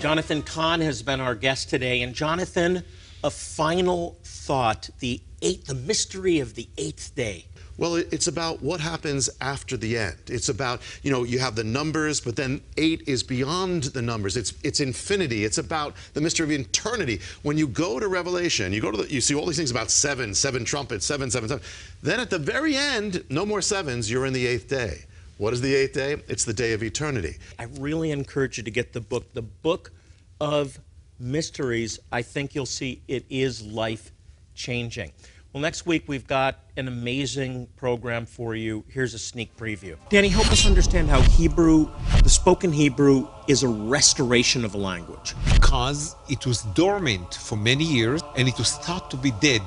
Jonathan 0.00 0.42
Cahn 0.42 0.80
has 0.82 1.02
been 1.02 1.20
our 1.20 1.34
guest 1.34 1.68
today. 1.68 2.02
And 2.02 2.14
Jonathan, 2.14 2.84
a 3.24 3.30
final 3.30 4.18
thought 4.22 4.88
the 5.00 5.20
eighth, 5.42 5.66
the 5.66 5.74
mystery 5.74 6.38
of 6.38 6.54
the 6.54 6.68
eighth 6.78 7.14
day. 7.14 7.46
Well, 7.78 7.96
it's 7.96 8.26
about 8.26 8.62
what 8.62 8.80
happens 8.80 9.28
after 9.40 9.76
the 9.76 9.98
end. 9.98 10.16
It's 10.28 10.48
about, 10.48 10.80
you 11.02 11.10
know, 11.10 11.24
you 11.24 11.38
have 11.38 11.54
the 11.54 11.64
numbers, 11.64 12.20
but 12.20 12.34
then 12.34 12.62
eight 12.78 13.02
is 13.06 13.22
beyond 13.22 13.84
the 13.84 14.00
numbers. 14.00 14.36
It's 14.36 14.54
it's 14.64 14.80
infinity. 14.80 15.44
It's 15.44 15.58
about 15.58 15.94
the 16.14 16.20
mystery 16.20 16.44
of 16.44 16.52
eternity. 16.52 17.20
When 17.42 17.58
you 17.58 17.68
go 17.68 18.00
to 18.00 18.08
Revelation, 18.08 18.72
you 18.72 18.80
go 18.80 18.90
to 18.90 19.02
the, 19.02 19.12
you 19.12 19.20
see 19.20 19.34
all 19.34 19.46
these 19.46 19.58
things 19.58 19.70
about 19.70 19.90
seven, 19.90 20.34
seven 20.34 20.64
trumpets, 20.64 21.04
seven, 21.04 21.30
seven, 21.30 21.48
seven. 21.48 21.64
Then 22.02 22.18
at 22.18 22.30
the 22.30 22.38
very 22.38 22.76
end, 22.76 23.24
no 23.28 23.44
more 23.44 23.60
sevens, 23.60 24.10
you're 24.10 24.26
in 24.26 24.32
the 24.32 24.46
eighth 24.46 24.68
day. 24.68 25.04
What 25.38 25.52
is 25.52 25.60
the 25.60 25.74
eighth 25.74 25.92
day? 25.92 26.16
It's 26.28 26.44
the 26.44 26.54
day 26.54 26.72
of 26.72 26.82
eternity. 26.82 27.36
I 27.58 27.64
really 27.78 28.10
encourage 28.10 28.56
you 28.56 28.64
to 28.64 28.70
get 28.70 28.94
the 28.94 29.02
book, 29.02 29.34
the 29.34 29.42
book 29.42 29.92
of 30.40 30.78
mysteries. 31.20 31.98
I 32.10 32.22
think 32.22 32.54
you'll 32.54 32.64
see 32.64 33.02
it 33.06 33.26
is 33.28 33.62
life 33.62 34.12
changing. 34.54 35.12
Well, 35.56 35.62
next 35.62 35.86
week 35.86 36.04
we've 36.06 36.26
got 36.26 36.60
an 36.76 36.86
amazing 36.86 37.68
program 37.76 38.26
for 38.26 38.54
you. 38.54 38.84
Here's 38.88 39.14
a 39.14 39.18
sneak 39.18 39.56
preview. 39.56 39.96
Danny, 40.10 40.28
help 40.28 40.52
us 40.52 40.66
understand 40.66 41.08
how 41.08 41.22
Hebrew, 41.22 41.88
the 42.22 42.28
spoken 42.28 42.70
Hebrew, 42.70 43.26
is 43.48 43.62
a 43.62 43.68
restoration 43.68 44.66
of 44.66 44.74
a 44.74 44.76
language. 44.76 45.34
Because 45.54 46.14
it 46.28 46.44
was 46.44 46.60
dormant 46.74 47.36
for 47.36 47.56
many 47.56 47.84
years 47.84 48.20
and 48.36 48.48
it 48.48 48.58
was 48.58 48.76
thought 48.76 49.10
to 49.12 49.16
be 49.16 49.30
dead. 49.40 49.62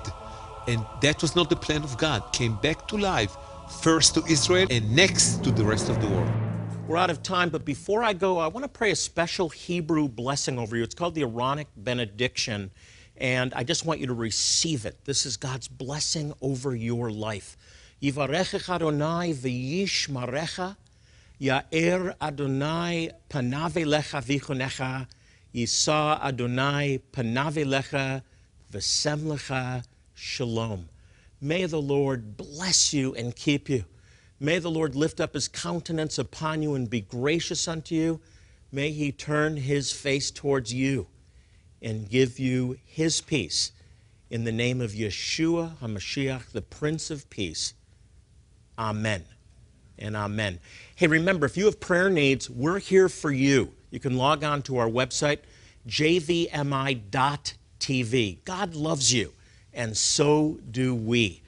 And 0.68 0.86
that 1.02 1.24
was 1.24 1.36
not 1.36 1.50
the 1.50 1.56
plan 1.56 1.82
of 1.84 1.98
God. 1.98 2.22
Came 2.34 2.58
back 2.58 2.88
to 2.90 2.96
life, 2.96 3.36
first 3.82 4.14
to 4.14 4.24
Israel 4.30 4.68
and 4.70 4.96
next 4.96 5.44
to 5.44 5.50
the 5.50 5.64
rest 5.64 5.90
of 5.90 6.00
the 6.02 6.08
world. 6.08 6.32
We're 6.88 6.98
out 6.98 7.10
of 7.10 7.24
time, 7.24 7.50
but 7.50 7.66
before 7.66 8.04
I 8.04 8.14
go, 8.14 8.38
I 8.38 8.46
want 8.46 8.64
to 8.64 8.70
pray 8.70 8.92
a 8.92 8.96
special 8.96 9.50
Hebrew 9.50 10.08
blessing 10.08 10.60
over 10.60 10.78
you. 10.78 10.84
It's 10.84 10.94
called 10.94 11.16
the 11.16 11.24
Aaronic 11.24 11.68
benediction. 11.76 12.70
And 13.20 13.54
I 13.54 13.64
just 13.64 13.86
want 13.86 14.00
you 14.00 14.08
to 14.08 14.14
receive 14.14 14.86
it. 14.86 15.04
This 15.04 15.26
is 15.26 15.36
God's 15.36 15.68
blessing 15.68 16.34
over 16.42 16.74
your 16.74 17.12
life. 17.12 17.58
Yivarechech 18.02 18.74
Adonai 18.74 19.34
v'yishmarecha, 19.34 20.78
Ya'er 21.42 22.16
Adonai 22.22 23.12
panave 23.30 23.86
lecha 23.86 24.24
v'chunecha, 24.24 25.08
Yisa 25.54 26.22
Adonai 26.24 27.02
panave 27.12 27.66
lecha 27.66 28.22
v'sem 28.72 29.24
lecha 29.24 29.84
shalom. 30.14 30.88
May 31.42 31.66
the 31.66 31.82
Lord 31.82 32.38
bless 32.38 32.94
you 32.94 33.14
and 33.16 33.36
keep 33.36 33.68
you. 33.68 33.84
May 34.40 34.60
the 34.60 34.72
Lord 34.72 34.96
lift 34.96 35.20
up 35.20 35.34
his 35.34 35.50
countenance 35.50 36.18
upon 36.18 36.62
you 36.62 36.74
and 36.76 36.90
be 36.90 37.02
gracious 37.02 37.68
unto 37.68 37.96
you. 37.96 38.22
May 38.72 38.92
he 38.92 39.12
turn 39.12 39.58
his 39.58 39.92
face 39.92 40.32
towards 40.32 40.74
you 40.74 41.08
and 41.82 42.10
give 42.10 42.40
you 42.40 42.78
his 42.86 43.22
peace. 43.22 43.72
In 44.30 44.44
the 44.44 44.52
name 44.52 44.82
of 44.82 44.92
Yeshua 44.92 45.78
HaMashiach, 45.78 46.52
the 46.52 46.62
Prince 46.62 47.10
of 47.10 47.30
Peace. 47.30 47.74
Amen 48.78 49.26
and 49.98 50.16
amen. 50.16 50.60
Hey, 50.96 51.08
remember, 51.08 51.46
if 51.46 51.58
you 51.58 51.66
have 51.66 51.80
prayer 51.80 52.10
needs, 52.10 52.50
we're 52.50 52.80
here 52.80 53.10
for 53.10 53.32
you. 53.32 53.74
You 53.92 54.00
can 54.00 54.18
log 54.18 54.44
on 54.44 54.62
to 54.64 54.78
our 54.78 54.88
website, 54.88 55.40
jvmi.tv. 55.88 56.48
God 58.46 58.76
loves 58.76 59.14
you, 59.14 59.34
and 59.74 59.96
so 59.98 60.60
do 60.72 60.94
we. 60.96 61.42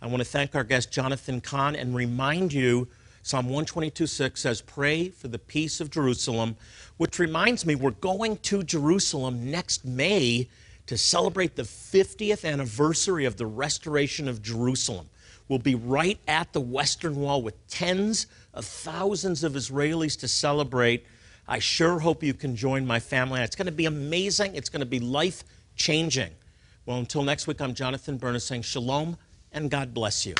I 0.00 0.06
want 0.06 0.18
to 0.18 0.24
thank 0.24 0.54
our 0.54 0.64
guest, 0.64 0.92
Jonathan 0.92 1.40
Cahn, 1.40 1.74
and 1.74 1.94
remind 1.94 2.52
you 2.52 2.88
Psalm 3.22 3.46
122 3.46 4.06
6 4.06 4.40
says, 4.40 4.60
Pray 4.62 5.08
for 5.08 5.28
the 5.28 5.38
peace 5.38 5.80
of 5.80 5.90
Jerusalem 5.90 6.56
which 6.98 7.18
reminds 7.18 7.64
me, 7.64 7.74
we're 7.74 7.92
going 7.92 8.36
to 8.38 8.62
Jerusalem 8.62 9.50
next 9.50 9.84
May 9.84 10.48
to 10.86 10.98
celebrate 10.98 11.56
the 11.56 11.62
50th 11.62 12.44
anniversary 12.44 13.24
of 13.24 13.36
the 13.36 13.46
restoration 13.46 14.28
of 14.28 14.42
Jerusalem. 14.42 15.08
We'll 15.48 15.60
be 15.60 15.76
right 15.76 16.18
at 16.26 16.52
the 16.52 16.60
Western 16.60 17.16
Wall 17.16 17.40
with 17.40 17.66
tens 17.68 18.26
of 18.52 18.64
thousands 18.64 19.44
of 19.44 19.52
Israelis 19.52 20.18
to 20.20 20.28
celebrate. 20.28 21.06
I 21.46 21.60
sure 21.60 22.00
hope 22.00 22.22
you 22.22 22.34
can 22.34 22.54
join 22.54 22.86
my 22.86 23.00
family. 23.00 23.40
It's 23.40 23.56
going 23.56 23.66
to 23.66 23.72
be 23.72 23.86
amazing. 23.86 24.54
It's 24.54 24.68
going 24.68 24.80
to 24.80 24.86
be 24.86 24.98
life 24.98 25.44
changing. 25.76 26.32
Well, 26.84 26.98
until 26.98 27.22
next 27.22 27.46
week, 27.46 27.60
I'm 27.60 27.74
Jonathan 27.74 28.18
Bernis 28.18 28.44
saying 28.44 28.62
shalom 28.62 29.16
and 29.52 29.70
God 29.70 29.94
bless 29.94 30.26
you. 30.26 30.34